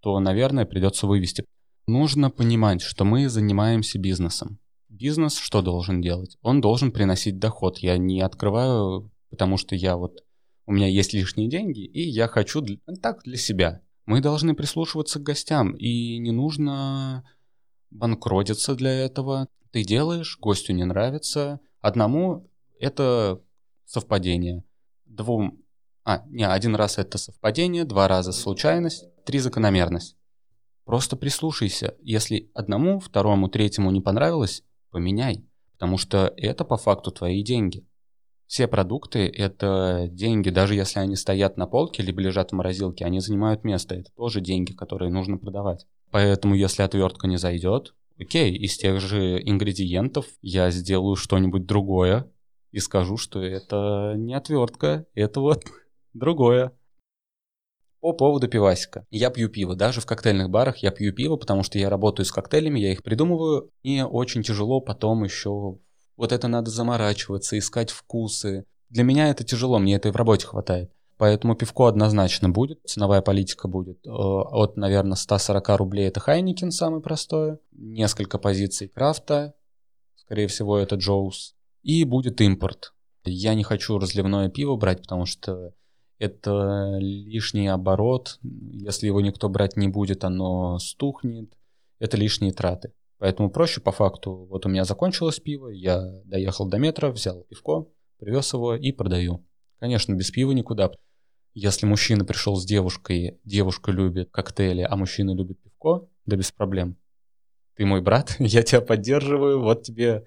то, 0.01 0.19
наверное, 0.19 0.67
придется 0.67 1.07
вывести. 1.07 1.45
Нужно 1.87 2.31
понимать, 2.31 2.81
что 2.81 3.05
мы 3.05 3.29
занимаемся 3.29 3.99
бизнесом. 3.99 4.59
Бизнес 4.95 5.39
что 5.39 5.61
должен 5.61 6.01
делать? 6.01 6.39
Он 6.41 6.61
должен 6.61 6.93
приносить 6.93 7.41
доход. 7.41 7.79
Я 7.79 7.99
не 7.99 8.21
открываю, 8.21 9.11
потому 9.29 9.57
что 9.57 9.75
я 9.75 9.97
вот 9.97 10.23
у 10.67 10.73
меня 10.73 10.87
есть 10.87 11.13
лишние 11.13 11.49
деньги, 11.49 11.85
и 11.85 12.01
я 12.09 12.29
хочу 12.29 12.61
для, 12.61 12.79
так 13.03 13.25
для 13.25 13.37
себя. 13.37 13.83
Мы 14.07 14.21
должны 14.21 14.55
прислушиваться 14.55 15.19
к 15.19 15.25
гостям, 15.25 15.73
и 15.73 16.19
не 16.19 16.31
нужно 16.31 17.29
банкротиться 17.91 18.77
для 18.77 18.93
этого. 18.93 19.49
Ты 19.73 19.83
делаешь, 19.83 20.39
гостю 20.41 20.73
не 20.73 20.85
нравится. 20.85 21.59
Одному 21.81 22.49
это 22.79 23.41
совпадение. 23.87 24.63
Двум... 25.07 25.59
А, 26.05 26.23
не, 26.29 26.47
один 26.47 26.77
раз 26.77 26.99
это 26.99 27.19
совпадение, 27.19 27.85
два 27.85 28.07
раза 28.07 28.31
случайность, 28.31 29.07
три 29.25 29.41
закономерность. 29.41 30.17
Просто 30.85 31.17
прислушайся. 31.17 31.97
Если 32.01 32.49
одному, 32.55 33.01
второму, 33.01 33.49
третьему 33.49 33.91
не 33.91 34.01
понравилось, 34.01 34.63
поменяй. 34.95 35.45
Потому 35.73 35.99
что 35.99 36.33
это 36.37 36.65
по 36.65 36.77
факту 36.77 37.11
твои 37.11 37.43
деньги. 37.43 37.85
Все 38.47 38.69
продукты— 38.69 39.27
это 39.37 40.09
деньги, 40.11 40.51
даже 40.51 40.75
если 40.75 41.01
они 41.01 41.17
стоят 41.17 41.57
на 41.57 41.67
полке 41.67 42.03
либо 42.03 42.21
лежат 42.21 42.51
в 42.51 42.55
морозилке, 42.55 43.05
они 43.05 43.19
занимают 43.21 43.65
место. 43.65 43.97
Это 43.97 44.11
тоже 44.17 44.41
деньги, 44.41 44.73
которые 44.73 45.11
нужно 45.11 45.37
продавать. 45.37 45.87
Поэтому, 46.11 46.55
если 46.55 46.83
отвертка 46.83 47.27
не 47.27 47.37
зайдет, 47.37 47.95
окей, 48.19 48.55
из 48.55 48.77
тех 48.77 49.01
же 49.01 49.43
ингредиентов 49.43 50.27
я 50.41 50.71
сделаю 50.71 51.17
что-нибудь 51.17 51.67
другое, 51.67 52.31
и 52.71 52.79
скажу, 52.79 53.17
что 53.17 53.43
это 53.43 54.15
не 54.17 54.35
отвертка, 54.35 55.07
это 55.15 55.41
вот 55.41 55.65
другое. 56.13 56.73
По 58.05 58.13
поводу 58.13 58.49
пивасика. 58.49 59.07
Я 59.11 59.31
пью 59.31 59.49
пиво. 59.49 59.75
Даже 59.75 60.03
в 60.03 60.05
коктейльных 60.05 60.51
барах 60.51 60.77
я 60.83 60.91
пью 60.91 61.11
пиво, 61.15 61.37
потому 61.37 61.63
что 61.63 61.79
я 61.79 61.89
работаю 61.89 62.27
с 62.27 62.33
коктейлями, 62.33 62.79
я 62.79 62.93
их 62.93 63.03
придумываю. 63.03 63.71
И 63.83 64.03
очень 64.03 64.43
тяжело 64.43 64.83
потом 64.83 65.25
еще 65.25 65.79
вот 66.15 66.33
это 66.33 66.47
надо 66.47 66.71
заморачиваться, 66.71 67.59
искать 67.59 67.89
вкусы. 67.89 68.67
Для 68.91 69.05
меня 69.05 69.31
это 69.31 69.43
тяжело, 69.43 69.79
мне 69.79 69.95
это 69.95 70.09
и 70.09 70.13
в 70.13 70.17
работе 70.17 70.47
хватает. 70.47 70.93
Поэтому 71.17 71.57
пивко 71.57 71.87
однозначно 71.87 72.51
будет, 72.51 72.79
ценовая 72.85 73.23
политика 73.23 73.69
будет. 73.69 74.07
Э, 74.07 74.11
от, 74.11 74.77
наверное, 74.77 75.17
140 75.17 75.67
рублей 75.79 76.07
это 76.07 76.21
Хайникин 76.21 76.73
самый 76.73 77.01
простой. 77.01 77.57
Несколько 77.73 78.37
позиций 78.37 78.89
крафта. 78.89 79.55
Скорее 80.15 80.49
всего, 80.49 80.77
это 80.77 80.97
Джоус 80.97 81.55
и 81.83 82.05
будет 82.05 82.43
импорт. 82.43 82.93
Я 83.25 83.55
не 83.55 83.63
хочу 83.63 83.99
разливное 83.99 84.51
пиво 84.51 84.77
брать, 84.77 85.01
потому 85.01 85.25
что 85.25 85.73
это 86.25 86.97
лишний 86.99 87.69
оборот. 87.69 88.39
Если 88.43 89.07
его 89.07 89.21
никто 89.21 89.49
брать 89.49 89.77
не 89.77 89.89
будет, 89.89 90.25
оно 90.25 90.79
стухнет. 90.79 91.53
Это 91.99 92.17
лишние 92.17 92.53
траты. 92.53 92.93
Поэтому 93.19 93.51
проще 93.51 93.81
по 93.81 93.93
факту. 93.93 94.47
Вот 94.51 94.67
у 94.67 94.69
меня 94.69 94.85
закончилось 94.85 95.41
пиво, 95.41 95.69
я 95.69 96.01
доехал 96.25 96.67
до 96.67 96.79
метра, 96.79 97.11
взял 97.11 97.43
пивко, 97.45 97.87
привез 98.19 98.53
его 98.53 98.75
и 98.75 98.93
продаю. 98.93 99.45
Конечно, 99.79 100.15
без 100.15 100.31
пива 100.31 100.53
никуда. 100.53 100.91
Если 101.55 101.87
мужчина 101.87 102.25
пришел 102.25 102.57
с 102.57 102.67
девушкой, 102.67 103.39
девушка 103.45 103.93
любит 103.93 104.31
коктейли, 104.31 104.83
а 104.83 104.97
мужчина 104.97 105.35
любит 105.35 105.61
пивко, 105.63 106.09
да 106.27 106.37
без 106.37 106.51
проблем. 106.51 106.97
Ты 107.77 107.87
мой 107.87 108.01
брат, 108.01 108.37
я 108.39 108.63
тебя 108.63 108.81
поддерживаю, 108.81 109.63
вот 109.63 109.83
тебе 109.85 110.25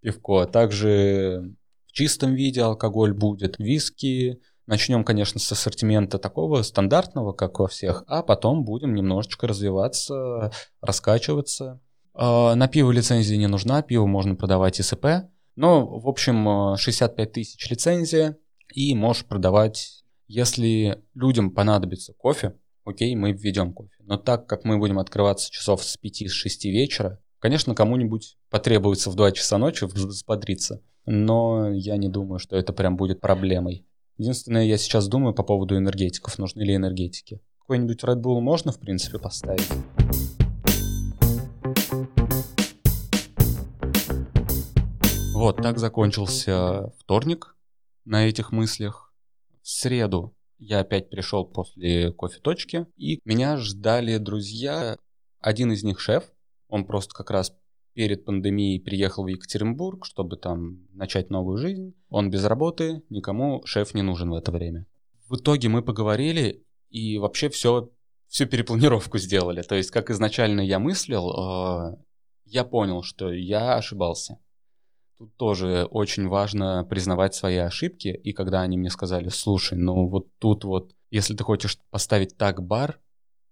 пивко. 0.00 0.46
Также 0.46 1.54
в 1.86 1.92
чистом 1.92 2.34
виде 2.34 2.62
алкоголь 2.62 3.12
будет, 3.12 3.58
виски, 3.58 4.40
Начнем, 4.70 5.02
конечно, 5.02 5.40
с 5.40 5.50
ассортимента 5.50 6.20
такого 6.20 6.62
стандартного, 6.62 7.32
как 7.32 7.58
во 7.58 7.66
всех, 7.66 8.04
а 8.06 8.22
потом 8.22 8.62
будем 8.64 8.94
немножечко 8.94 9.48
развиваться, 9.48 10.52
раскачиваться. 10.80 11.80
А, 12.14 12.54
на 12.54 12.68
пиво 12.68 12.92
лицензия 12.92 13.36
не 13.36 13.48
нужна, 13.48 13.82
пиво 13.82 14.06
можно 14.06 14.36
продавать 14.36 14.80
ИСП. 14.80 15.26
Но, 15.56 15.84
в 15.84 16.06
общем, 16.06 16.76
65 16.76 17.32
тысяч 17.32 17.68
лицензия, 17.68 18.36
и 18.72 18.94
можешь 18.94 19.24
продавать, 19.24 20.04
если 20.28 21.02
людям 21.14 21.50
понадобится 21.50 22.12
кофе, 22.12 22.54
окей, 22.84 23.16
мы 23.16 23.32
введем 23.32 23.72
кофе. 23.72 23.96
Но 24.04 24.18
так 24.18 24.46
как 24.46 24.64
мы 24.64 24.78
будем 24.78 25.00
открываться 25.00 25.50
часов 25.50 25.82
с 25.82 25.98
5-6 26.00 26.70
вечера, 26.70 27.18
конечно, 27.40 27.74
кому-нибудь 27.74 28.38
потребуется 28.50 29.10
в 29.10 29.16
2 29.16 29.32
часа 29.32 29.58
ночи 29.58 29.82
взбодриться. 29.82 30.80
Но 31.06 31.72
я 31.72 31.96
не 31.96 32.08
думаю, 32.08 32.38
что 32.38 32.54
это 32.54 32.72
прям 32.72 32.96
будет 32.96 33.20
проблемой. 33.20 33.84
Единственное, 34.20 34.64
я 34.64 34.76
сейчас 34.76 35.08
думаю 35.08 35.32
по 35.32 35.42
поводу 35.42 35.78
энергетиков. 35.78 36.38
Нужны 36.38 36.60
ли 36.60 36.76
энергетики? 36.76 37.40
Какой-нибудь 37.60 38.04
Red 38.04 38.20
Bull 38.20 38.40
можно, 38.40 38.70
в 38.70 38.78
принципе, 38.78 39.18
поставить? 39.18 39.66
Вот, 45.32 45.56
так 45.62 45.78
закончился 45.78 46.92
вторник 46.98 47.56
на 48.04 48.28
этих 48.28 48.52
мыслях. 48.52 49.14
В 49.62 49.68
среду 49.70 50.36
я 50.58 50.80
опять 50.80 51.08
пришел 51.08 51.46
после 51.46 52.12
кофе-точки, 52.12 52.88
и 52.98 53.20
меня 53.24 53.56
ждали 53.56 54.18
друзья. 54.18 54.98
Один 55.40 55.72
из 55.72 55.82
них 55.82 55.98
шеф, 55.98 56.30
он 56.68 56.84
просто 56.84 57.14
как 57.14 57.30
раз 57.30 57.54
перед 57.94 58.24
пандемией 58.24 58.80
приехал 58.80 59.24
в 59.24 59.28
Екатеринбург, 59.28 60.06
чтобы 60.06 60.36
там 60.36 60.86
начать 60.92 61.30
новую 61.30 61.58
жизнь. 61.58 61.94
Он 62.08 62.30
без 62.30 62.44
работы, 62.44 63.02
никому 63.10 63.64
шеф 63.64 63.94
не 63.94 64.02
нужен 64.02 64.30
в 64.30 64.34
это 64.34 64.52
время. 64.52 64.86
В 65.28 65.36
итоге 65.36 65.68
мы 65.68 65.82
поговорили 65.82 66.64
и 66.88 67.18
вообще 67.18 67.48
все, 67.48 67.90
всю 68.28 68.46
перепланировку 68.46 69.18
сделали. 69.18 69.62
То 69.62 69.74
есть, 69.74 69.90
как 69.90 70.10
изначально 70.10 70.60
я 70.60 70.78
мыслил, 70.78 71.30
э, 71.30 71.96
я 72.46 72.64
понял, 72.64 73.02
что 73.02 73.32
я 73.32 73.76
ошибался. 73.76 74.38
Тут 75.18 75.36
тоже 75.36 75.86
очень 75.90 76.28
важно 76.28 76.84
признавать 76.88 77.34
свои 77.34 77.56
ошибки. 77.56 78.08
И 78.08 78.32
когда 78.32 78.62
они 78.62 78.78
мне 78.78 78.90
сказали, 78.90 79.28
слушай, 79.28 79.76
ну 79.76 80.08
вот 80.08 80.28
тут 80.38 80.64
вот, 80.64 80.94
если 81.10 81.34
ты 81.34 81.44
хочешь 81.44 81.78
поставить 81.90 82.36
так 82.36 82.62
бар, 82.62 82.98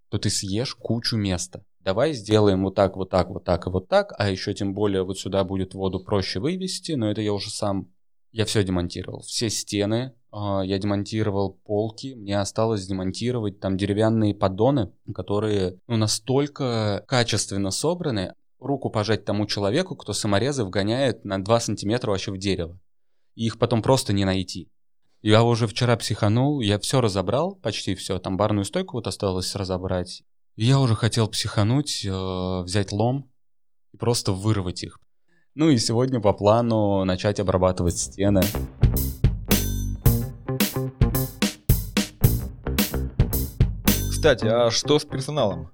то 0.09 0.19
ты 0.19 0.31
съешь 0.31 0.75
кучу 0.75 1.17
места 1.17 1.65
давай 1.81 2.13
сделаем 2.13 2.65
вот 2.65 2.75
так, 2.75 2.97
вот 2.97 3.11
так, 3.11 3.29
вот 3.31 3.45
так 3.45 3.67
и 3.67 3.71
вот 3.71 3.89
так, 3.89 4.13
а 4.19 4.31
еще 4.31 4.55
тем 4.55 4.75
более 4.75 5.05
вот 5.05 5.19
сюда 5.19 5.45
будет 5.45 5.75
воду 5.75 6.01
проще 6.01 6.41
вывести, 6.41 6.93
но 6.93 7.11
это 7.11 7.21
я 7.21 7.33
уже 7.33 7.51
сам, 7.51 7.89
я 8.33 8.45
все 8.45 8.63
демонтировал, 8.63 9.21
все 9.23 9.51
стены, 9.51 10.15
э, 10.33 10.61
я 10.65 10.79
демонтировал 10.79 11.55
полки, 11.65 12.15
мне 12.15 12.39
осталось 12.39 12.87
демонтировать 12.87 13.61
там 13.61 13.77
деревянные 13.77 14.35
поддоны, 14.35 14.93
которые 15.15 15.79
ну, 15.87 15.97
настолько 15.97 17.05
качественно 17.07 17.71
собраны, 17.71 18.35
руку 18.59 18.91
пожать 18.91 19.25
тому 19.25 19.47
человеку, 19.47 19.97
кто 19.97 20.13
саморезы 20.13 20.65
вгоняет 20.65 21.25
на 21.25 21.43
2 21.43 21.61
сантиметра 21.61 22.11
вообще 22.11 22.33
в 22.33 22.39
дерево. 22.39 22.79
И 23.35 23.47
их 23.47 23.59
потом 23.59 23.83
просто 23.83 24.13
не 24.13 24.25
найти. 24.25 24.69
Я 25.23 25.43
уже 25.43 25.67
вчера 25.67 25.97
психанул, 25.97 26.61
я 26.61 26.79
все 26.79 27.01
разобрал, 27.01 27.57
почти 27.57 27.95
все. 27.95 28.19
Там 28.19 28.37
барную 28.37 28.65
стойку 28.65 28.97
вот 28.97 29.07
осталось 29.07 29.55
разобрать. 29.55 30.23
Я 30.61 30.81
уже 30.81 30.97
хотел 30.97 31.29
психануть, 31.29 32.05
э, 32.05 32.63
взять 32.63 32.91
лом 32.91 33.31
и 33.93 33.97
просто 33.97 34.33
вырвать 34.33 34.83
их. 34.83 34.99
Ну 35.55 35.71
и 35.71 35.79
сегодня 35.79 36.19
по 36.21 36.33
плану 36.33 37.05
начать 37.05 37.39
обрабатывать 37.39 37.97
стены. 37.97 38.41
Кстати, 44.11 44.47
а 44.47 44.73
что 44.73 44.99
с 44.99 45.05
персоналом? 45.05 45.71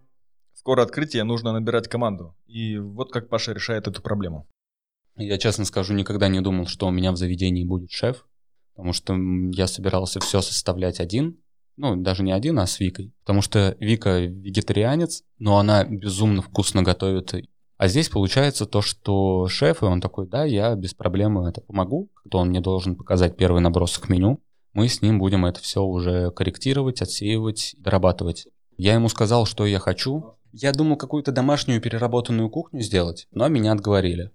Скоро 0.52 0.82
открытие, 0.82 1.24
нужно 1.24 1.52
набирать 1.52 1.88
команду. 1.88 2.36
И 2.44 2.76
вот 2.76 3.10
как 3.10 3.30
Паша 3.30 3.54
решает 3.54 3.88
эту 3.88 4.02
проблему. 4.02 4.46
Я 5.16 5.38
честно 5.38 5.64
скажу, 5.64 5.94
никогда 5.94 6.28
не 6.28 6.42
думал, 6.42 6.66
что 6.66 6.88
у 6.88 6.90
меня 6.90 7.10
в 7.10 7.16
заведении 7.16 7.64
будет 7.64 7.90
шеф, 7.90 8.26
потому 8.74 8.92
что 8.92 9.16
я 9.52 9.66
собирался 9.66 10.20
все 10.20 10.42
составлять 10.42 11.00
один, 11.00 11.42
ну, 11.76 11.97
даже 11.97 12.23
не 12.23 12.33
один, 12.33 12.59
а 12.59 12.66
с 12.66 12.81
Викой. 12.81 13.12
Потому 13.21 13.43
что 13.43 13.76
Вика 13.81 14.21
вегетарианец, 14.21 15.25
но 15.38 15.59
она 15.59 15.85
безумно 15.85 16.43
вкусно 16.43 16.83
готовит. 16.83 17.35
А 17.76 17.88
здесь 17.88 18.09
получается 18.09 18.66
то, 18.66 18.83
что 18.83 19.49
шеф, 19.49 19.83
и 19.83 19.87
он 19.87 20.00
такой, 20.00 20.28
да, 20.28 20.45
я 20.45 20.75
без 20.75 20.95
проблем 20.95 21.38
это 21.38 21.61
помогу, 21.61 22.11
то 22.31 22.38
он 22.38 22.50
мне 22.50 22.61
должен 22.61 22.95
показать 22.95 23.37
первый 23.37 23.61
набросок 23.61 24.09
меню. 24.09 24.40
Мы 24.73 24.88
с 24.88 25.02
ним 25.02 25.19
будем 25.19 25.45
это 25.45 25.61
все 25.61 25.83
уже 25.83 26.31
корректировать, 26.31 27.02
отсеивать, 27.02 27.75
дорабатывать. 27.78 28.47
Я 28.76 28.95
ему 28.95 29.09
сказал, 29.09 29.47
что 29.47 29.66
я 29.66 29.78
хочу. 29.78 30.35
Я 30.52 30.73
думал 30.73 30.97
какую-то 30.97 31.33
домашнюю 31.33 31.81
переработанную 31.81 32.49
кухню 32.49 32.81
сделать, 32.81 33.26
но 33.33 33.49
меня 33.49 33.73
отговорили. 33.73 34.31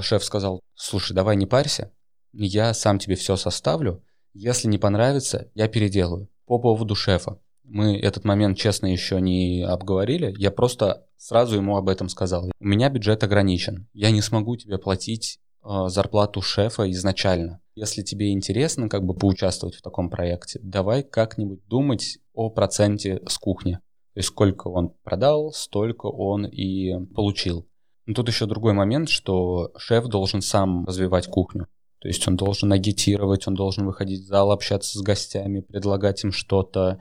Шеф 0.00 0.24
сказал, 0.24 0.60
слушай, 0.74 1.12
давай 1.12 1.36
не 1.36 1.46
парься, 1.46 1.92
я 2.32 2.72
сам 2.74 2.98
тебе 2.98 3.14
все 3.14 3.36
составлю, 3.36 4.02
если 4.36 4.68
не 4.68 4.78
понравится, 4.78 5.50
я 5.54 5.68
переделаю. 5.68 6.28
По 6.46 6.58
поводу 6.58 6.94
шефа. 6.94 7.38
Мы 7.64 7.98
этот 7.98 8.24
момент, 8.24 8.56
честно, 8.56 8.86
еще 8.86 9.20
не 9.20 9.62
обговорили. 9.62 10.34
Я 10.38 10.50
просто 10.50 11.06
сразу 11.16 11.56
ему 11.56 11.76
об 11.76 11.88
этом 11.88 12.08
сказал. 12.08 12.50
У 12.60 12.64
меня 12.64 12.88
бюджет 12.88 13.24
ограничен. 13.24 13.88
Я 13.92 14.10
не 14.10 14.22
смогу 14.22 14.56
тебе 14.56 14.78
платить 14.78 15.40
э, 15.64 15.88
зарплату 15.88 16.42
шефа 16.42 16.88
изначально. 16.90 17.60
Если 17.74 18.02
тебе 18.02 18.32
интересно 18.32 18.88
как 18.88 19.04
бы 19.04 19.14
поучаствовать 19.14 19.74
в 19.74 19.82
таком 19.82 20.10
проекте, 20.10 20.60
давай 20.62 21.02
как-нибудь 21.02 21.66
думать 21.66 22.18
о 22.34 22.50
проценте 22.50 23.20
с 23.26 23.38
кухни. 23.38 23.72
То 23.72 24.20
есть 24.20 24.28
сколько 24.28 24.68
он 24.68 24.92
продал, 25.02 25.52
столько 25.52 26.06
он 26.06 26.46
и 26.46 27.04
получил. 27.14 27.66
Но 28.06 28.14
тут 28.14 28.28
еще 28.28 28.46
другой 28.46 28.72
момент, 28.72 29.08
что 29.08 29.72
шеф 29.76 30.06
должен 30.06 30.40
сам 30.40 30.84
развивать 30.86 31.26
кухню. 31.26 31.66
То 32.00 32.08
есть 32.08 32.26
он 32.28 32.36
должен 32.36 32.72
агитировать, 32.72 33.46
он 33.48 33.54
должен 33.54 33.86
выходить 33.86 34.20
в 34.20 34.26
зал, 34.26 34.50
общаться 34.50 34.98
с 34.98 35.02
гостями, 35.02 35.60
предлагать 35.60 36.22
им 36.24 36.32
что-то. 36.32 37.00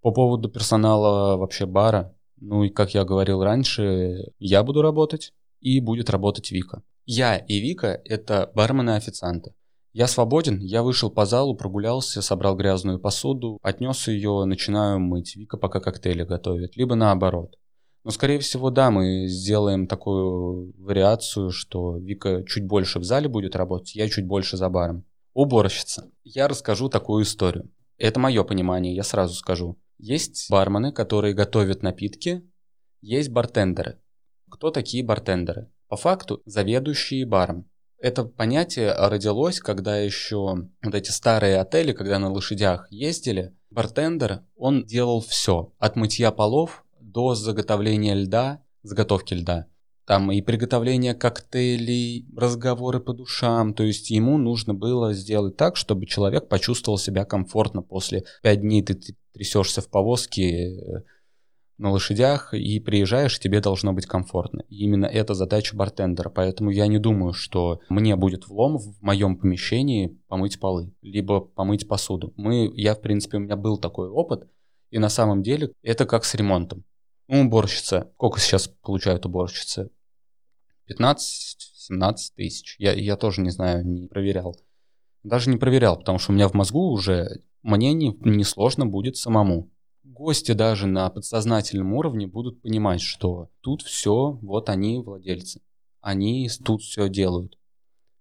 По 0.00 0.10
поводу 0.10 0.48
персонала 0.48 1.36
вообще 1.36 1.66
бара, 1.66 2.14
ну 2.36 2.64
и 2.64 2.68
как 2.68 2.94
я 2.94 3.04
говорил 3.04 3.42
раньше, 3.42 4.32
я 4.38 4.62
буду 4.62 4.82
работать 4.82 5.32
и 5.60 5.80
будет 5.80 6.10
работать 6.10 6.50
Вика. 6.50 6.82
Я 7.06 7.36
и 7.36 7.58
Вика— 7.60 8.00
это 8.04 8.50
бармены-официанты. 8.54 9.54
Я 9.92 10.08
свободен, 10.08 10.58
я 10.58 10.82
вышел 10.82 11.08
по 11.08 11.24
залу, 11.24 11.54
прогулялся, 11.54 12.20
собрал 12.20 12.56
грязную 12.56 12.98
посуду, 12.98 13.58
отнес 13.62 14.08
ее, 14.08 14.44
начинаю 14.44 14.98
мыть. 14.98 15.36
Вика 15.36 15.56
пока 15.56 15.80
коктейли 15.80 16.24
готовит. 16.24 16.76
Либо 16.76 16.96
наоборот. 16.96 17.56
Но, 18.04 18.10
скорее 18.10 18.38
всего, 18.38 18.70
да, 18.70 18.90
мы 18.90 19.26
сделаем 19.26 19.86
такую 19.86 20.74
вариацию, 20.78 21.50
что 21.50 21.96
Вика 21.96 22.44
чуть 22.46 22.66
больше 22.66 22.98
в 22.98 23.04
зале 23.04 23.28
будет 23.28 23.56
работать, 23.56 23.94
я 23.94 24.08
чуть 24.08 24.26
больше 24.26 24.58
за 24.58 24.68
баром. 24.68 25.04
Уборщица. 25.32 26.10
Я 26.22 26.46
расскажу 26.46 26.90
такую 26.90 27.24
историю. 27.24 27.70
Это 27.96 28.20
мое 28.20 28.44
понимание, 28.44 28.94
я 28.94 29.02
сразу 29.02 29.34
скажу. 29.34 29.78
Есть 29.98 30.50
бармены, 30.50 30.92
которые 30.92 31.32
готовят 31.32 31.82
напитки, 31.82 32.42
есть 33.00 33.30
бартендеры. 33.30 33.98
Кто 34.50 34.70
такие 34.70 35.02
бартендеры? 35.02 35.70
По 35.88 35.96
факту, 35.96 36.42
заведующие 36.44 37.26
баром. 37.26 37.68
Это 37.98 38.24
понятие 38.24 38.92
родилось, 38.92 39.60
когда 39.60 39.96
еще 39.96 40.68
вот 40.82 40.94
эти 40.94 41.10
старые 41.10 41.58
отели, 41.58 41.92
когда 41.92 42.18
на 42.18 42.30
лошадях 42.30 42.86
ездили, 42.90 43.56
бартендер, 43.70 44.42
он 44.56 44.84
делал 44.84 45.20
все. 45.22 45.72
От 45.78 45.96
мытья 45.96 46.30
полов 46.30 46.83
до 47.14 47.34
заготовления 47.34 48.14
льда, 48.14 48.60
заготовки 48.82 49.34
льда. 49.34 49.66
Там 50.04 50.30
и 50.30 50.42
приготовление 50.42 51.14
коктейлей, 51.14 52.26
разговоры 52.36 53.00
по 53.00 53.14
душам. 53.14 53.72
То 53.72 53.84
есть 53.84 54.10
ему 54.10 54.36
нужно 54.36 54.74
было 54.74 55.14
сделать 55.14 55.56
так, 55.56 55.76
чтобы 55.76 56.04
человек 56.04 56.48
почувствовал 56.48 56.98
себя 56.98 57.24
комфортно 57.24 57.80
после 57.80 58.24
пять 58.42 58.60
дней 58.60 58.82
ты 58.82 59.00
трясешься 59.32 59.80
в 59.80 59.88
повозке 59.88 60.76
э, 60.76 61.02
на 61.78 61.90
лошадях 61.90 62.52
и 62.52 62.78
приезжаешь, 62.80 63.38
тебе 63.38 63.60
должно 63.60 63.92
быть 63.92 64.06
комфортно. 64.06 64.62
И 64.68 64.84
именно 64.84 65.06
это 65.06 65.32
задача 65.34 65.74
бартендера. 65.74 66.28
Поэтому 66.28 66.70
я 66.70 66.86
не 66.86 66.98
думаю, 66.98 67.32
что 67.32 67.80
мне 67.88 68.14
будет 68.16 68.46
влом 68.46 68.78
в 68.78 69.00
моем 69.00 69.36
помещении 69.36 70.18
помыть 70.28 70.60
полы, 70.60 70.92
либо 71.00 71.40
помыть 71.40 71.88
посуду. 71.88 72.34
Мы, 72.36 72.70
я, 72.74 72.94
в 72.94 73.00
принципе, 73.00 73.38
у 73.38 73.40
меня 73.40 73.56
был 73.56 73.78
такой 73.78 74.08
опыт, 74.08 74.48
и 74.90 74.98
на 74.98 75.08
самом 75.08 75.42
деле 75.42 75.72
это 75.82 76.04
как 76.04 76.24
с 76.24 76.34
ремонтом. 76.34 76.84
Ну, 77.28 77.42
уборщица. 77.42 78.10
Сколько 78.14 78.40
сейчас 78.40 78.68
получают 78.68 79.26
уборщицы? 79.26 79.90
15-17 80.88 82.16
тысяч. 82.36 82.76
Я, 82.78 82.92
я 82.92 83.16
тоже 83.16 83.40
не 83.40 83.50
знаю, 83.50 83.86
не 83.86 84.06
проверял. 84.06 84.56
Даже 85.22 85.48
не 85.48 85.56
проверял, 85.56 85.96
потому 85.96 86.18
что 86.18 86.32
у 86.32 86.34
меня 86.34 86.48
в 86.48 86.54
мозгу 86.54 86.90
уже 86.90 87.40
мне 87.62 87.94
не, 87.94 88.14
не 88.20 88.44
сложно 88.44 88.86
будет 88.86 89.16
самому. 89.16 89.70
Гости 90.02 90.52
даже 90.52 90.86
на 90.86 91.08
подсознательном 91.08 91.94
уровне 91.94 92.26
будут 92.26 92.60
понимать, 92.60 93.00
что 93.00 93.48
тут 93.62 93.80
все, 93.80 94.38
вот 94.42 94.68
они 94.68 95.00
владельцы. 95.00 95.62
Они 96.02 96.50
тут 96.62 96.82
все 96.82 97.08
делают. 97.08 97.58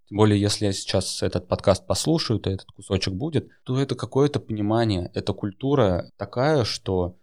Тем 0.08 0.18
более, 0.18 0.40
если 0.40 0.66
я 0.66 0.72
сейчас 0.72 1.22
этот 1.22 1.50
подкаст 1.50 1.86
послушаю, 1.86 2.40
то 2.40 2.50
этот 2.50 2.68
кусочек 2.72 3.14
будет, 3.14 3.50
то 3.64 3.78
это 3.78 3.96
какое-то 3.96 4.40
понимание, 4.40 5.12
это 5.14 5.34
культура 5.34 6.10
такая, 6.16 6.64
что 6.64 7.18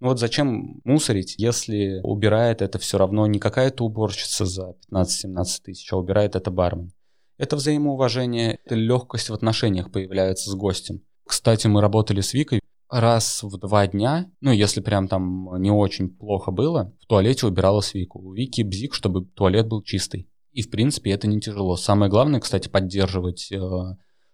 ну 0.00 0.08
вот 0.08 0.18
зачем 0.18 0.80
мусорить, 0.84 1.34
если 1.38 2.00
убирает 2.02 2.62
это 2.62 2.78
все 2.78 2.98
равно 2.98 3.26
не 3.26 3.38
какая-то 3.38 3.84
уборщица 3.84 4.44
за 4.44 4.74
15-17 4.92 5.44
тысяч, 5.64 5.92
а 5.92 5.96
убирает 5.96 6.36
это 6.36 6.50
бармен. 6.50 6.92
Это 7.38 7.56
взаимоуважение, 7.56 8.58
это 8.64 8.74
легкость 8.74 9.30
в 9.30 9.34
отношениях 9.34 9.90
появляется 9.92 10.50
с 10.50 10.54
гостем. 10.54 11.02
Кстати, 11.26 11.66
мы 11.66 11.80
работали 11.80 12.20
с 12.20 12.32
Викой 12.32 12.60
раз 12.88 13.42
в 13.42 13.58
два 13.58 13.86
дня, 13.86 14.30
ну, 14.40 14.52
если 14.52 14.80
прям 14.80 15.08
там 15.08 15.60
не 15.60 15.70
очень 15.70 16.08
плохо 16.08 16.50
было, 16.50 16.94
в 17.00 17.06
туалете 17.06 17.46
убиралась 17.46 17.94
Вика. 17.94 18.16
У 18.16 18.32
Вики 18.32 18.62
бзик, 18.62 18.94
чтобы 18.94 19.24
туалет 19.24 19.66
был 19.66 19.82
чистый. 19.82 20.28
И, 20.52 20.62
в 20.62 20.70
принципе, 20.70 21.10
это 21.10 21.26
не 21.26 21.40
тяжело. 21.40 21.76
Самое 21.76 22.10
главное, 22.10 22.40
кстати, 22.40 22.68
поддерживать, 22.68 23.50
э, 23.52 23.58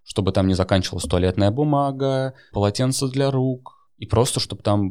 чтобы 0.05 0.33
там 0.33 0.47
не 0.47 0.55
заканчивалась 0.55 1.05
туалетная 1.05 1.51
бумага, 1.51 2.35
полотенце 2.53 3.09
для 3.09 3.31
рук, 3.31 3.82
и 4.03 4.07
просто, 4.07 4.41
чтобы 4.41 4.63
там 4.65 4.91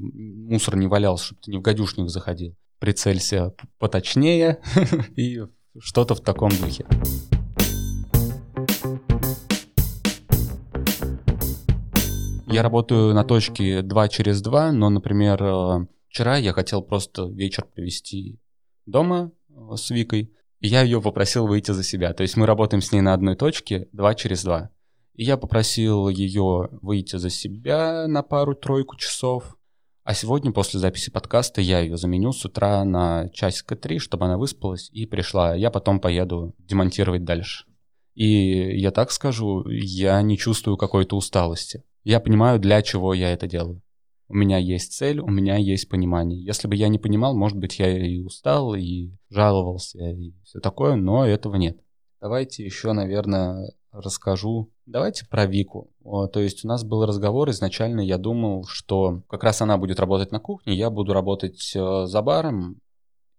мусор 0.49 0.77
не 0.77 0.87
валялся, 0.87 1.25
чтобы 1.25 1.41
ты 1.41 1.51
не 1.51 1.57
в 1.57 1.61
гадюшник 1.61 2.07
заходил. 2.09 2.55
Прицелься 2.79 3.53
поточнее 3.77 4.61
и 5.17 5.41
что-то 5.77 6.15
в 6.15 6.21
таком 6.21 6.49
духе. 6.49 6.85
Я 12.47 12.63
работаю 12.63 13.13
на 13.13 13.25
точке 13.25 13.81
2 13.81 14.07
через 14.07 14.41
2, 14.41 14.71
но, 14.71 14.89
например, 14.89 15.43
э, 15.43 15.87
вчера 16.07 16.37
я 16.37 16.53
хотел 16.53 16.81
просто 16.81 17.25
вечер 17.25 17.65
провести 17.65 18.39
дома 18.85 19.33
э, 19.49 19.75
с 19.75 19.89
Викой, 19.89 20.31
и 20.61 20.69
я 20.69 20.83
ее 20.83 21.01
попросил 21.01 21.47
выйти 21.47 21.71
за 21.71 21.83
себя. 21.83 22.13
То 22.13 22.23
есть 22.23 22.37
мы 22.37 22.45
работаем 22.45 22.81
с 22.81 22.93
ней 22.93 23.01
на 23.01 23.13
одной 23.13 23.35
точке 23.35 23.89
2 23.91 24.15
через 24.15 24.45
2. 24.45 24.69
И 25.13 25.23
я 25.23 25.37
попросил 25.37 26.09
ее 26.09 26.69
выйти 26.81 27.17
за 27.17 27.29
себя 27.29 28.07
на 28.07 28.23
пару-тройку 28.23 28.95
часов. 28.95 29.57
А 30.03 30.13
сегодня, 30.13 30.51
после 30.51 30.79
записи 30.79 31.11
подкаста, 31.11 31.61
я 31.61 31.79
ее 31.79 31.97
заменю 31.97 32.31
с 32.31 32.43
утра 32.43 32.83
на 32.83 33.29
часика 33.29 33.75
три, 33.75 33.99
чтобы 33.99 34.25
она 34.25 34.37
выспалась 34.37 34.89
и 34.91 35.05
пришла. 35.05 35.55
Я 35.55 35.69
потом 35.69 35.99
поеду 35.99 36.55
демонтировать 36.57 37.23
дальше. 37.23 37.65
И 38.15 38.79
я 38.79 38.91
так 38.91 39.11
скажу, 39.11 39.67
я 39.67 40.21
не 40.21 40.37
чувствую 40.37 40.77
какой-то 40.77 41.15
усталости. 41.15 41.83
Я 42.03 42.19
понимаю, 42.19 42.59
для 42.59 42.81
чего 42.81 43.13
я 43.13 43.31
это 43.31 43.47
делаю. 43.47 43.81
У 44.27 44.33
меня 44.33 44.57
есть 44.57 44.93
цель, 44.93 45.19
у 45.19 45.27
меня 45.27 45.57
есть 45.57 45.89
понимание. 45.89 46.41
Если 46.41 46.67
бы 46.67 46.75
я 46.75 46.87
не 46.87 46.97
понимал, 46.97 47.35
может 47.35 47.57
быть, 47.57 47.79
я 47.79 47.97
и 47.97 48.21
устал, 48.21 48.73
и 48.75 49.11
жаловался, 49.29 49.99
и 49.99 50.33
все 50.43 50.59
такое, 50.59 50.95
но 50.95 51.25
этого 51.25 51.55
нет. 51.57 51.79
Давайте 52.21 52.63
еще, 52.63 52.93
наверное, 52.93 53.73
расскажу. 54.01 54.71
Давайте 54.85 55.25
про 55.25 55.45
Вику. 55.45 55.89
То 56.03 56.39
есть 56.39 56.65
у 56.65 56.67
нас 56.67 56.83
был 56.83 57.05
разговор, 57.05 57.49
изначально 57.51 58.01
я 58.01 58.17
думал, 58.17 58.65
что 58.65 59.23
как 59.29 59.43
раз 59.43 59.61
она 59.61 59.77
будет 59.77 59.99
работать 59.99 60.31
на 60.31 60.39
кухне, 60.39 60.75
я 60.75 60.89
буду 60.89 61.13
работать 61.13 61.71
э, 61.75 62.05
за 62.05 62.21
баром, 62.21 62.81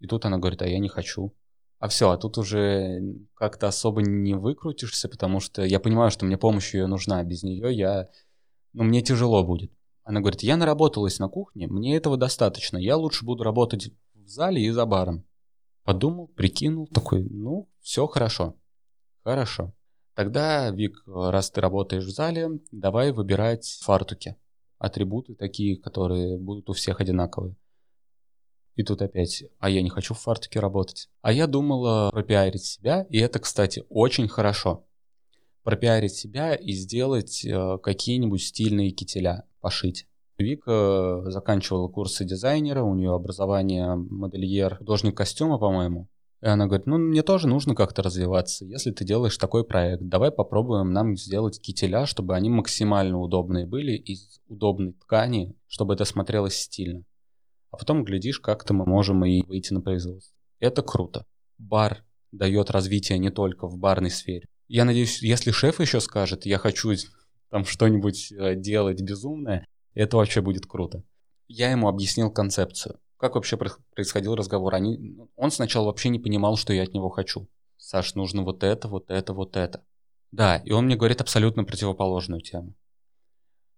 и 0.01 0.07
тут 0.07 0.25
она 0.25 0.39
говорит, 0.39 0.63
а 0.63 0.67
я 0.67 0.79
не 0.79 0.89
хочу. 0.89 1.33
А 1.79 1.89
все, 1.89 2.11
а 2.11 2.17
тут 2.17 2.39
уже 2.39 3.01
как-то 3.35 3.67
особо 3.67 4.03
не 4.03 4.35
выкрутишься, 4.35 5.09
потому 5.09 5.41
что 5.41 5.65
я 5.65 5.81
понимаю, 5.81 6.11
что 6.11 6.25
мне 6.25 6.39
помощь 6.39 6.75
ее 6.75 6.87
нужна, 6.87 7.19
а 7.19 7.25
без 7.25 7.43
нее 7.43 7.75
я 7.75 8.09
ну, 8.73 8.85
мне 8.85 9.03
тяжело 9.03 9.45
будет. 9.45 9.73
Она 10.05 10.21
говорит, 10.21 10.43
я 10.43 10.57
наработалась 10.57 11.19
на 11.19 11.29
кухне, 11.29 11.67
мне 11.67 11.97
этого 11.97 12.17
достаточно, 12.17 12.77
я 12.77 12.97
лучше 12.97 13.25
буду 13.25 13.45
работать 13.45 13.91
в 14.15 14.27
зале 14.27 14.63
и 14.63 14.71
за 14.71 14.87
баром. 14.87 15.25
Подумал, 15.85 16.29
прикинул, 16.29 16.87
такой, 16.87 17.25
ну, 17.29 17.69
все 17.81 18.07
хорошо. 18.07 18.57
Хорошо. 19.25 19.73
Тогда, 20.15 20.71
Вик, 20.71 21.03
раз 21.07 21.51
ты 21.51 21.61
работаешь 21.61 22.05
в 22.05 22.11
зале, 22.11 22.61
давай 22.71 23.13
выбирать 23.13 23.67
фартуки. 23.83 24.37
Атрибуты 24.79 25.35
такие, 25.35 25.77
которые 25.77 26.39
будут 26.39 26.69
у 26.69 26.73
всех 26.73 27.01
одинаковые. 27.01 27.57
И 28.75 28.83
тут 28.83 29.03
опять, 29.03 29.45
а 29.59 29.71
я 29.71 29.83
не 29.83 29.91
хочу 29.91 30.15
в 30.15 30.19
фартуке 30.19 30.61
работать. 30.61 31.09
А 31.21 31.33
я 31.33 31.47
думала 31.47 32.11
пропиарить 32.11 32.65
себя, 32.65 33.07
и 33.11 33.19
это, 33.19 33.39
кстати, 33.39 33.85
очень 33.89 34.29
хорошо 34.29 34.87
пропиарить 35.63 36.15
себя 36.15 36.55
и 36.55 36.73
сделать 36.73 37.45
э, 37.45 37.79
какие-нибудь 37.83 38.43
стильные 38.43 38.91
кителя, 38.91 39.45
пошить. 39.61 40.07
Вика 40.39 41.23
заканчивала 41.27 41.89
курсы 41.89 42.25
дизайнера, 42.25 42.83
у 42.83 42.95
нее 42.95 43.15
образование 43.15 43.95
модельер, 43.95 44.79
художник 44.79 45.17
костюма, 45.17 45.59
по-моему. 45.59 46.09
И 46.43 46.47
она 46.47 46.67
говорит, 46.67 46.87
ну, 46.87 46.99
мне 46.99 47.23
тоже 47.23 47.47
нужно 47.47 47.77
как-то 47.77 48.03
развиваться. 48.03 48.65
Если 48.65 48.91
ты 48.91 49.05
делаешь 49.05 49.39
такой 49.39 49.65
проект, 49.65 50.03
давай 50.03 50.33
попробуем 50.33 50.93
нам 50.93 51.17
сделать 51.17 51.61
кителя, 51.61 52.05
чтобы 52.05 52.35
они 52.35 52.51
максимально 52.51 53.21
удобные 53.21 53.65
были, 53.65 53.93
из 53.93 54.41
удобной 54.49 54.95
ткани, 54.95 55.55
чтобы 55.69 55.95
это 55.95 56.05
смотрелось 56.05 56.57
стильно. 56.57 57.05
А 57.71 57.77
потом, 57.77 58.03
глядишь, 58.03 58.41
как-то 58.41 58.75
мы 58.75 58.85
можем 58.87 59.25
и 59.25 59.47
выйти 59.47 59.73
на 59.73 59.81
производство. 59.81 60.37
Это 60.59 60.83
круто. 60.83 61.27
Бар 61.59 62.05
дает 62.33 62.71
развитие 62.71 63.19
не 63.19 63.31
только 63.31 63.69
в 63.69 63.79
барной 63.79 64.11
сфере. 64.11 64.49
Я 64.67 64.85
надеюсь, 64.85 65.23
если 65.23 65.53
шеф 65.53 65.79
еще 65.79 66.01
скажет, 66.01 66.45
я 66.45 66.59
хочу 66.59 66.93
там 67.51 67.65
что-нибудь 67.65 68.33
э, 68.33 68.57
делать 68.57 69.01
безумное, 69.01 69.67
это 69.95 70.17
вообще 70.17 70.41
будет 70.41 70.67
круто. 70.67 71.05
Я 71.47 71.71
ему 71.71 71.87
объяснил 71.87 72.33
концепцию. 72.33 72.99
Как 73.23 73.37
вообще 73.37 73.57
происходил 73.57 74.35
разговор? 74.35 74.75
Они... 74.75 75.17
Он 75.37 75.53
сначала 75.53 75.87
вообще 75.87 76.09
не 76.09 76.19
понимал, 76.19 76.57
что 76.57 76.73
я 76.73 76.83
от 76.83 76.93
него 76.93 77.09
хочу. 77.09 77.47
Саш, 77.77 78.17
нужно 78.17 78.43
вот 78.43 78.65
это, 78.65 78.89
вот 78.89 79.13
это, 79.13 79.33
вот 79.33 79.57
это. 79.57 79.85
Да, 80.33 80.57
и 80.57 80.73
он 80.73 80.87
мне 80.87 80.97
говорит 80.97 81.21
абсолютно 81.21 81.63
противоположную 81.63 82.41
тему. 82.41 82.75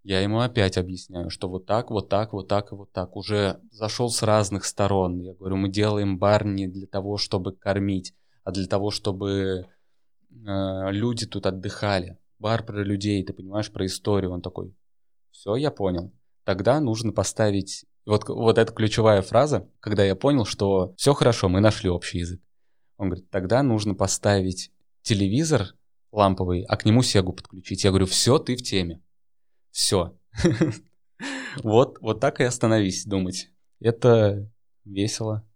Я 0.03 0.23
ему 0.23 0.41
опять 0.41 0.79
объясняю, 0.79 1.29
что 1.29 1.51
вот 1.51 1.67
так, 1.67 1.91
вот 1.91 2.09
так, 2.09 2.33
вот 2.33 2.49
так 2.49 2.73
и 2.73 2.75
вот 2.75 2.91
так. 2.93 3.17
Уже 3.17 3.61
зашел 3.71 4.09
с 4.09 4.23
разных 4.23 4.65
сторон. 4.65 5.21
Я 5.21 5.35
говорю, 5.35 5.57
мы 5.57 5.69
делаем 5.69 6.17
бар 6.19 6.47
не 6.47 6.67
для 6.67 6.87
того, 6.87 7.19
чтобы 7.19 7.53
кормить, 7.53 8.15
а 8.45 8.51
для 8.51 8.67
того, 8.67 8.91
чтобы 8.91 9.67
э, 10.31 10.91
люди 10.91 11.27
тут 11.27 11.45
отдыхали. 11.45 12.17
Бар 12.39 12.65
про 12.65 12.83
людей, 12.83 13.23
ты 13.23 13.35
понимаешь, 13.35 13.71
про 13.71 13.85
историю. 13.85 14.33
Он 14.33 14.41
такой, 14.41 14.75
все, 15.33 15.55
я 15.57 15.71
понял. 15.71 16.15
Тогда 16.45 16.81
нужно 16.81 17.13
поставить... 17.13 17.85
Вот, 18.07 18.29
вот 18.29 18.59
эта 18.59 18.73
ключевая 18.73 19.23
фраза, 19.23 19.69
когда 19.81 20.05
я 20.05 20.15
понял, 20.15 20.45
что 20.45 20.95
все 20.97 21.15
хорошо, 21.15 21.49
мы 21.49 21.61
нашли 21.61 21.89
общий 21.89 22.19
язык. 22.19 22.41
Он 22.97 23.09
говорит, 23.09 23.31
тогда 23.31 23.63
нужно 23.63 23.95
поставить 23.95 24.71
телевизор 25.03 25.75
ламповый, 26.13 26.65
а 26.65 26.77
к 26.77 26.85
нему 26.85 27.03
Сегу 27.03 27.33
подключить. 27.33 27.85
Я 27.85 27.91
говорю, 27.91 28.07
все, 28.07 28.39
ты 28.39 28.57
в 28.57 28.63
теме. 28.63 29.03
Все. 29.71 30.17
Вот, 31.63 31.99
вот 32.01 32.19
так 32.19 32.41
и 32.41 32.45
остановись 32.45 33.07
думать. 33.07 33.49
Это 33.79 34.51
весело 34.85 35.49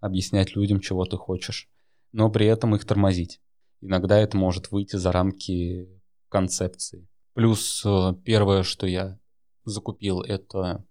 объяснять 0.00 0.56
людям, 0.56 0.80
чего 0.80 1.04
ты 1.04 1.16
хочешь, 1.16 1.70
но 2.10 2.28
при 2.28 2.46
этом 2.46 2.74
их 2.74 2.84
тормозить 2.84 3.40
иногда 3.80 4.18
это 4.18 4.36
может 4.36 4.70
выйти 4.70 4.96
за 4.96 5.12
рамки 5.12 5.88
концепции. 6.28 7.06
Плюс 7.34 7.82
э, 7.84 8.14
первое, 8.24 8.62
что 8.62 8.86
я 8.86 9.18
закупил, 9.64 10.22
это... 10.22 10.84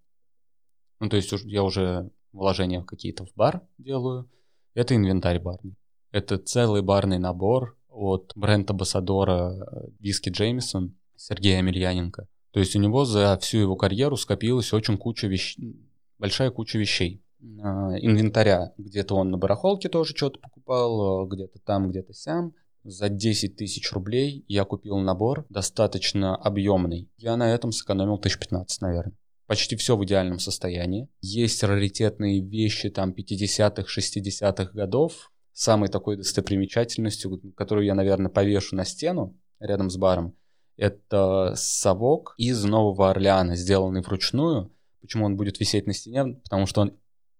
Ну, 0.99 1.09
то 1.09 1.15
есть 1.15 1.31
я 1.45 1.63
уже 1.63 2.09
вложения 2.33 2.83
какие-то 2.83 3.25
в 3.25 3.33
бар 3.35 3.61
делаю. 3.77 4.29
Это 4.73 4.95
инвентарь 4.95 5.39
барный. 5.39 5.75
Это 6.11 6.37
целый 6.37 6.81
барный 6.81 7.19
набор 7.19 7.77
от 7.89 8.31
бренда 8.35 8.73
Басадора 8.73 9.53
э, 9.53 9.89
виски 9.99 10.29
Джеймисон 10.29 10.95
Сергея 11.15 11.59
Амельяненко. 11.59 12.27
То 12.51 12.59
есть 12.59 12.75
у 12.75 12.79
него 12.79 13.05
за 13.05 13.37
всю 13.39 13.57
его 13.57 13.75
карьеру 13.75 14.17
скопилась 14.17 14.73
очень 14.73 14.97
куча 14.97 15.27
вещей, 15.27 15.75
большая 16.17 16.51
куча 16.51 16.77
вещей. 16.77 17.21
Э, 17.41 17.97
инвентаря. 18.01 18.73
Где-то 18.77 19.15
он 19.15 19.31
на 19.31 19.37
барахолке 19.37 19.89
тоже 19.89 20.15
что-то 20.15 20.39
покупал, 20.39 21.27
где-то 21.27 21.59
там, 21.59 21.89
где-то 21.89 22.13
сям. 22.13 22.53
За 22.83 23.09
10 23.09 23.57
тысяч 23.57 23.91
рублей 23.91 24.45
я 24.47 24.63
купил 24.63 24.97
набор 24.97 25.45
достаточно 25.49 26.35
объемный. 26.35 27.09
Я 27.17 27.35
на 27.35 27.53
этом 27.53 27.71
сэкономил 27.71 28.17
тысяч 28.17 28.39
15, 28.39 28.81
наверное. 28.81 29.13
Почти 29.47 29.75
все 29.75 29.95
в 29.95 30.03
идеальном 30.05 30.39
состоянии. 30.39 31.09
Есть 31.21 31.63
раритетные 31.63 32.41
вещи 32.41 32.89
там 32.89 33.11
50-х, 33.11 33.83
60-х 33.83 34.71
годов. 34.73 35.31
Самой 35.53 35.89
такой 35.89 36.17
достопримечательностью, 36.17 37.41
которую 37.55 37.85
я, 37.85 37.95
наверное, 37.95 38.29
повешу 38.29 38.75
на 38.75 38.85
стену 38.85 39.35
рядом 39.59 39.89
с 39.89 39.97
баром, 39.97 40.35
это 40.75 41.53
совок 41.55 42.35
из 42.37 42.63
Нового 42.63 43.09
Орлеана, 43.09 43.55
сделанный 43.55 44.01
вручную. 44.01 44.71
Почему 45.01 45.25
он 45.25 45.35
будет 45.35 45.59
висеть 45.59 45.87
на 45.87 45.93
стене? 45.93 46.39
Потому 46.43 46.67
что 46.67 46.81
он 46.81 46.97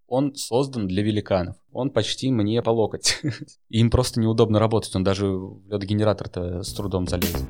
он 0.07 0.35
создан 0.35 0.87
для 0.87 1.03
великанов. 1.03 1.57
Он 1.71 1.89
почти 1.89 2.31
мне 2.31 2.61
по 2.61 2.69
локоть. 2.69 3.21
Им 3.69 3.91
просто 3.91 4.21
неудобно 4.21 4.57
работать, 4.57 4.95
он 4.95 5.03
даже 5.03 5.27
в 5.27 5.67
лед-генератор-то 5.67 6.63
с 6.63 6.73
трудом 6.73 7.07
залезет. 7.07 7.43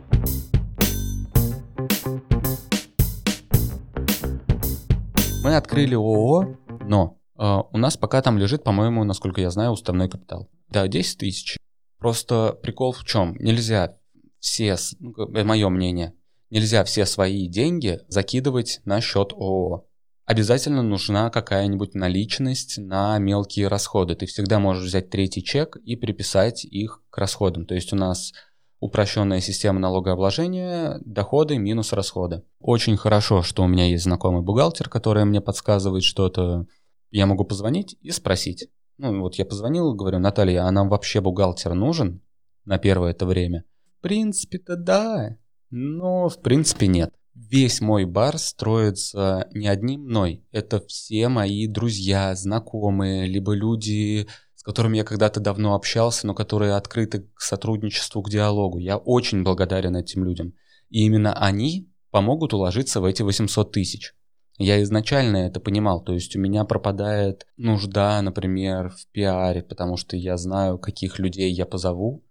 Мы 5.47 5.55
открыли 5.55 5.95
ООО, 5.95 6.57
но 6.81 7.21
э, 7.39 7.57
у 7.71 7.77
нас 7.77 7.95
пока 7.95 8.21
там 8.21 8.38
лежит, 8.38 8.65
по-моему, 8.65 9.05
насколько 9.05 9.39
я 9.39 9.49
знаю, 9.49 9.71
уставной 9.71 10.10
капитал. 10.10 10.49
Да, 10.67 10.86
10 10.89 11.19
тысяч. 11.19 11.57
Просто 11.99 12.51
прикол 12.62 12.91
в 12.91 13.05
чем? 13.05 13.33
Нельзя 13.38 13.95
все, 14.41 14.75
ну, 14.99 15.13
мое 15.45 15.69
мнение, 15.69 16.13
нельзя 16.49 16.83
все 16.83 17.05
свои 17.05 17.47
деньги 17.47 18.01
закидывать 18.10 18.81
на 18.83 18.99
счет 18.99 19.31
ООО. 19.31 19.86
Обязательно 20.25 20.81
нужна 20.81 21.29
какая-нибудь 21.29 21.95
наличность 21.95 22.77
на 22.77 23.17
мелкие 23.17 23.69
расходы. 23.69 24.15
Ты 24.15 24.25
всегда 24.25 24.60
можешь 24.60 24.89
взять 24.89 25.10
третий 25.10 25.45
чек 25.45 25.77
и 25.77 25.95
приписать 25.95 26.65
их 26.65 27.01
к 27.10 27.17
расходам. 27.17 27.65
То 27.65 27.73
есть 27.73 27.93
у 27.93 27.95
нас 27.95 28.33
упрощенная 28.80 29.40
система 29.40 29.80
налогообложения, 29.80 31.00
доходы 31.04 31.58
минус 31.58 31.94
расходы. 31.94 32.44
Очень 32.60 32.98
хорошо, 32.98 33.42
что 33.42 33.63
у 33.63 33.68
меня 33.68 33.88
есть 33.88 34.04
знакомый 34.04 34.42
бухгалтер, 34.42 34.90
который 34.90 35.26
мне 35.26 35.42
подсказывает 35.42 36.04
что-то. 36.04 36.68
Я 37.10 37.26
могу 37.26 37.44
позвонить 37.44 37.98
и 38.02 38.12
спросить. 38.12 38.70
Ну 38.98 39.22
вот 39.22 39.36
я 39.36 39.46
позвонил, 39.46 39.94
говорю, 39.94 40.20
Наталья, 40.20 40.63
а 40.63 40.72
нам 40.72 40.90
вообще 40.90 41.22
бухгалтер 41.22 41.74
нужен 41.74 42.22
на 42.66 42.78
первое 42.78 43.12
это 43.12 43.26
время? 43.26 43.63
В 43.98 44.02
принципе-то 44.02 44.76
да, 44.76 45.38
но 45.70 46.30
в 46.30 46.42
принципе 46.42 46.88
нет. 46.88 47.13
Весь 47.34 47.82
мой 47.82 48.06
бар 48.06 48.40
строится 48.40 49.48
не 49.54 49.68
одним 49.68 50.06
мной. 50.06 50.44
Это 50.52 50.80
все 50.88 51.30
мои 51.30 51.68
друзья, 51.68 52.34
знакомые, 52.34 53.28
либо 53.28 53.54
люди, 53.54 54.28
которыми 54.67 54.97
я 54.97 55.06
когда-то 55.06 55.39
давно 55.39 55.75
общался, 55.75 56.27
но 56.27 56.34
которые 56.34 56.73
открыты 56.73 57.21
к 57.34 57.39
сотрудничеству, 57.41 58.21
к 58.21 58.30
диалогу. 58.30 58.80
Я 58.80 58.97
очень 58.97 59.43
благодарен 59.43 59.95
этим 59.95 60.25
людям. 60.25 60.56
И 60.89 61.06
именно 61.06 61.34
они 61.34 61.89
помогут 62.12 62.53
уложиться 62.53 62.99
в 62.99 63.06
эти 63.06 63.21
800 63.21 63.71
тысяч. 63.71 64.13
Я 64.58 64.84
изначально 64.84 65.38
это 65.38 65.62
понимал, 65.62 66.03
то 66.03 66.12
есть 66.12 66.36
у 66.36 66.39
меня 66.39 66.65
пропадает 66.65 67.47
нужда, 67.56 68.21
например, 68.21 68.89
в 68.89 69.08
пиаре, 69.13 69.63
потому 69.63 69.95
что 69.95 70.17
я 70.17 70.36
знаю, 70.36 70.80
каких 70.80 71.17
людей 71.17 71.49
я 71.53 71.65
позову, 71.65 72.25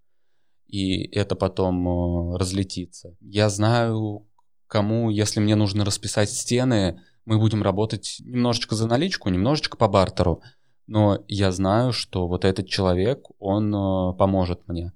и 0.66 1.09
это 1.16 1.37
потом 1.37 1.88
э, 1.88 2.37
разлетится. 2.37 3.16
Я 3.20 3.49
знаю, 3.49 4.27
кому, 4.66 5.09
если 5.09 5.40
мне 5.40 5.55
нужно 5.55 5.87
расписать 5.87 6.29
стены, 6.29 7.01
мы 7.25 7.38
будем 7.38 7.62
работать 7.62 8.18
немножечко 8.20 8.75
за 8.75 8.87
наличку, 8.88 9.31
немножечко 9.31 9.79
по 9.79 9.88
бартеру, 9.88 10.42
но 10.87 11.25
я 11.29 11.53
знаю, 11.53 11.92
что 11.92 12.29
вот 12.29 12.44
этот 12.44 12.68
человек, 12.68 13.27
он 13.38 13.75
э, 13.75 14.16
поможет 14.16 14.66
мне. 14.68 14.92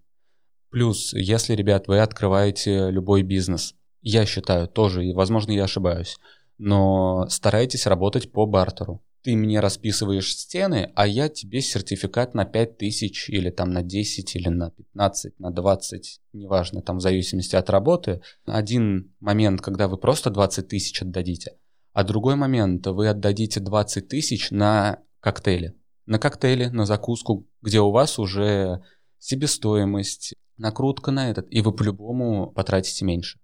Плюс, 0.70 1.12
если, 1.12 1.54
ребят, 1.54 1.88
вы 1.88 1.98
открываете 1.98 2.90
любой 2.90 3.22
бизнес, 3.22 3.74
я 4.02 4.24
считаю 4.24 4.68
тоже, 4.68 5.04
и, 5.04 5.12
возможно, 5.12 5.52
я 5.52 5.64
ошибаюсь, 5.64 6.16
но 6.58 7.26
старайтесь 7.28 7.86
работать 7.86 8.30
по 8.30 8.46
бартеру. 8.46 9.02
Ты 9.22 9.36
мне 9.36 9.60
расписываешь 9.60 10.34
стены, 10.34 10.92
а 10.94 11.06
я 11.06 11.28
тебе 11.28 11.60
сертификат 11.60 12.32
на 12.32 12.46
5000 12.46 13.28
или 13.28 13.50
там 13.50 13.70
на 13.70 13.82
10 13.82 14.36
или 14.36 14.48
на 14.48 14.70
15, 14.70 15.38
на 15.38 15.50
20, 15.50 16.20
неважно, 16.32 16.80
там 16.80 16.98
в 16.98 17.00
зависимости 17.00 17.54
от 17.56 17.68
работы. 17.68 18.22
Один 18.46 19.12
момент, 19.20 19.60
когда 19.60 19.88
вы 19.88 19.98
просто 19.98 20.30
20 20.30 20.68
тысяч 20.68 21.02
отдадите, 21.02 21.56
а 21.92 22.04
другой 22.04 22.36
момент, 22.36 22.86
вы 22.86 23.08
отдадите 23.08 23.60
20 23.60 24.08
тысяч 24.08 24.50
на 24.50 25.00
коктейли. 25.20 25.74
На 26.10 26.18
коктейли, 26.18 26.66
на 26.66 26.86
закуску, 26.86 27.46
где 27.62 27.78
у 27.78 27.92
вас 27.92 28.18
уже 28.18 28.82
себестоимость, 29.20 30.34
накрутка 30.56 31.12
на 31.12 31.30
этот, 31.30 31.46
и 31.52 31.60
вы 31.60 31.70
по-любому 31.70 32.50
потратите 32.50 33.04
меньше. 33.04 33.38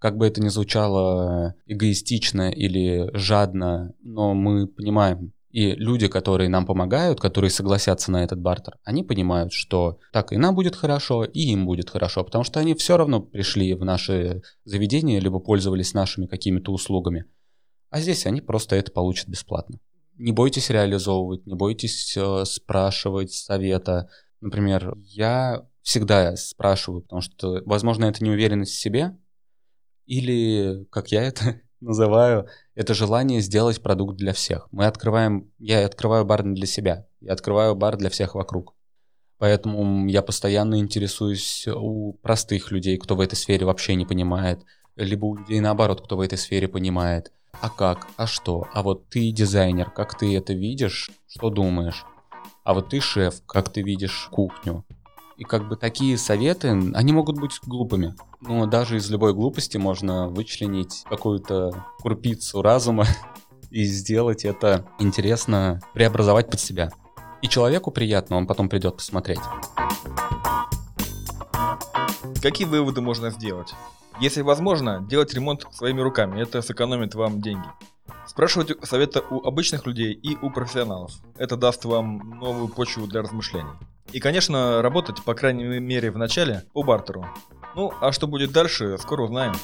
Как 0.00 0.16
бы 0.16 0.26
это 0.26 0.42
ни 0.42 0.48
звучало 0.48 1.54
эгоистично 1.64 2.50
или 2.50 3.08
жадно, 3.14 3.94
но 4.00 4.34
мы 4.34 4.66
понимаем, 4.66 5.32
и 5.50 5.76
люди, 5.76 6.08
которые 6.08 6.48
нам 6.48 6.66
помогают, 6.66 7.20
которые 7.20 7.52
согласятся 7.52 8.10
на 8.10 8.24
этот 8.24 8.40
бартер, 8.40 8.78
они 8.82 9.04
понимают, 9.04 9.52
что 9.52 10.00
так 10.12 10.32
и 10.32 10.36
нам 10.38 10.56
будет 10.56 10.74
хорошо, 10.74 11.22
и 11.22 11.52
им 11.52 11.66
будет 11.66 11.88
хорошо, 11.88 12.24
потому 12.24 12.42
что 12.42 12.58
они 12.58 12.74
все 12.74 12.96
равно 12.96 13.20
пришли 13.20 13.74
в 13.74 13.84
наши 13.84 14.42
заведения, 14.64 15.20
либо 15.20 15.38
пользовались 15.38 15.94
нашими 15.94 16.26
какими-то 16.26 16.72
услугами. 16.72 17.26
А 17.90 18.00
здесь 18.00 18.26
они 18.26 18.40
просто 18.40 18.74
это 18.74 18.90
получат 18.90 19.28
бесплатно. 19.28 19.78
Не 20.18 20.32
бойтесь 20.32 20.70
реализовывать, 20.70 21.46
не 21.46 21.54
бойтесь 21.54 22.16
э, 22.16 22.44
спрашивать 22.44 23.32
совета. 23.32 24.08
Например, 24.40 24.96
я 25.02 25.66
всегда 25.82 26.36
спрашиваю, 26.36 27.02
потому 27.02 27.22
что, 27.22 27.62
возможно, 27.66 28.04
это 28.06 28.24
неуверенность 28.24 28.72
в 28.72 28.80
себе, 28.80 29.16
или, 30.06 30.86
как 30.90 31.12
я 31.12 31.22
это 31.22 31.60
называю, 31.80 32.48
это 32.74 32.94
желание 32.94 33.40
сделать 33.40 33.82
продукт 33.82 34.16
для 34.16 34.32
всех. 34.32 34.68
Мы 34.70 34.86
открываем, 34.86 35.50
я 35.58 35.84
открываю 35.84 36.24
бар 36.24 36.44
не 36.44 36.54
для 36.54 36.66
себя, 36.66 37.06
я 37.20 37.32
открываю 37.32 37.74
бар 37.74 37.96
для 37.96 38.10
всех 38.10 38.34
вокруг. 38.34 38.74
Поэтому 39.38 40.06
я 40.08 40.22
постоянно 40.22 40.78
интересуюсь 40.78 41.66
у 41.66 42.12
простых 42.22 42.70
людей, 42.70 42.96
кто 42.96 43.16
в 43.16 43.20
этой 43.20 43.34
сфере 43.34 43.66
вообще 43.66 43.96
не 43.96 44.06
понимает, 44.06 44.60
либо 44.94 45.24
у 45.24 45.34
людей 45.34 45.58
наоборот, 45.58 46.00
кто 46.00 46.16
в 46.16 46.20
этой 46.20 46.38
сфере 46.38 46.68
понимает. 46.68 47.32
А 47.60 47.68
как? 47.68 48.08
А 48.16 48.26
что? 48.26 48.66
А 48.72 48.82
вот 48.82 49.08
ты 49.08 49.30
дизайнер, 49.30 49.90
как 49.90 50.18
ты 50.18 50.36
это 50.36 50.52
видишь? 50.52 51.10
Что 51.28 51.50
думаешь? 51.50 52.04
А 52.64 52.74
вот 52.74 52.88
ты 52.90 53.00
шеф, 53.00 53.42
как 53.46 53.72
ты 53.72 53.82
видишь 53.82 54.28
кухню? 54.30 54.84
И 55.36 55.44
как 55.44 55.68
бы 55.68 55.76
такие 55.76 56.18
советы, 56.18 56.68
они 56.68 57.12
могут 57.12 57.38
быть 57.38 57.58
глупыми. 57.64 58.14
Но 58.40 58.66
даже 58.66 58.96
из 58.96 59.10
любой 59.10 59.34
глупости 59.34 59.76
можно 59.76 60.28
вычленить 60.28 61.04
какую-то 61.08 61.84
крупицу 62.00 62.62
разума 62.62 63.06
и 63.70 63.84
сделать 63.84 64.44
это 64.44 64.86
интересно, 64.98 65.80
преобразовать 65.94 66.50
под 66.50 66.60
себя. 66.60 66.90
И 67.42 67.48
человеку 67.48 67.90
приятно, 67.90 68.36
он 68.36 68.46
потом 68.46 68.68
придет 68.68 68.96
посмотреть. 68.96 69.40
Какие 72.40 72.66
выводы 72.66 73.00
можно 73.00 73.30
сделать? 73.30 73.74
Если 74.22 74.40
возможно, 74.42 75.04
делать 75.10 75.34
ремонт 75.34 75.66
своими 75.72 76.00
руками, 76.00 76.40
это 76.40 76.62
сэкономит 76.62 77.16
вам 77.16 77.40
деньги. 77.40 77.66
Спрашивайте 78.24 78.76
совета 78.84 79.20
у 79.20 79.44
обычных 79.44 79.84
людей 79.84 80.12
и 80.12 80.36
у 80.36 80.48
профессионалов. 80.48 81.10
Это 81.36 81.56
даст 81.56 81.84
вам 81.84 82.38
новую 82.38 82.68
почву 82.68 83.08
для 83.08 83.22
размышлений. 83.22 83.72
И, 84.12 84.20
конечно, 84.20 84.80
работать, 84.80 85.24
по 85.24 85.34
крайней 85.34 85.64
мере, 85.80 86.12
в 86.12 86.18
начале 86.18 86.62
по 86.72 86.84
бартеру. 86.84 87.26
Ну, 87.74 87.92
а 88.00 88.12
что 88.12 88.28
будет 88.28 88.52
дальше, 88.52 88.96
скоро 88.98 89.24
узнаем. 89.24 89.54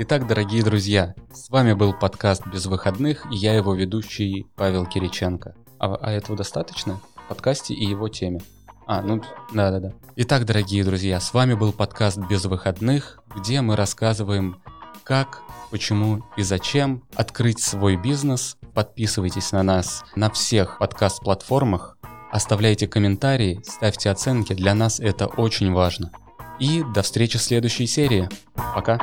Итак, 0.00 0.26
дорогие 0.26 0.62
друзья, 0.62 1.14
с 1.32 1.48
вами 1.48 1.72
был 1.72 1.94
подкаст 1.94 2.46
«Без 2.48 2.66
выходных» 2.66 3.24
и 3.32 3.36
я 3.36 3.54
его 3.54 3.72
ведущий 3.72 4.46
Павел 4.56 4.84
Кириченко. 4.84 5.54
А, 5.78 5.94
а 5.94 6.12
этого 6.12 6.36
достаточно? 6.36 7.00
В 7.24 7.28
подкасте 7.30 7.72
и 7.72 7.86
его 7.86 8.10
теме. 8.10 8.42
А, 8.88 9.02
ну, 9.02 9.20
да-да-да. 9.52 9.92
Итак, 10.16 10.46
дорогие 10.46 10.82
друзья, 10.82 11.20
с 11.20 11.34
вами 11.34 11.52
был 11.52 11.72
подкаст 11.72 12.16
«Без 12.16 12.46
выходных», 12.46 13.20
где 13.36 13.60
мы 13.60 13.76
рассказываем, 13.76 14.62
как, 15.04 15.42
почему 15.70 16.24
и 16.38 16.42
зачем 16.42 17.04
открыть 17.14 17.60
свой 17.60 17.96
бизнес 17.96 18.56
Подписывайтесь 18.72 19.52
на 19.52 19.62
нас 19.62 20.04
на 20.14 20.30
всех 20.30 20.78
подкаст-платформах, 20.78 21.98
оставляйте 22.30 22.86
комментарии, 22.86 23.60
ставьте 23.64 24.08
оценки, 24.08 24.54
для 24.54 24.72
нас 24.72 25.00
это 25.00 25.26
очень 25.26 25.72
важно. 25.72 26.12
И 26.58 26.82
до 26.94 27.02
встречи 27.02 27.38
в 27.38 27.42
следующей 27.42 27.86
серии. 27.86 28.28
Пока. 28.74 28.98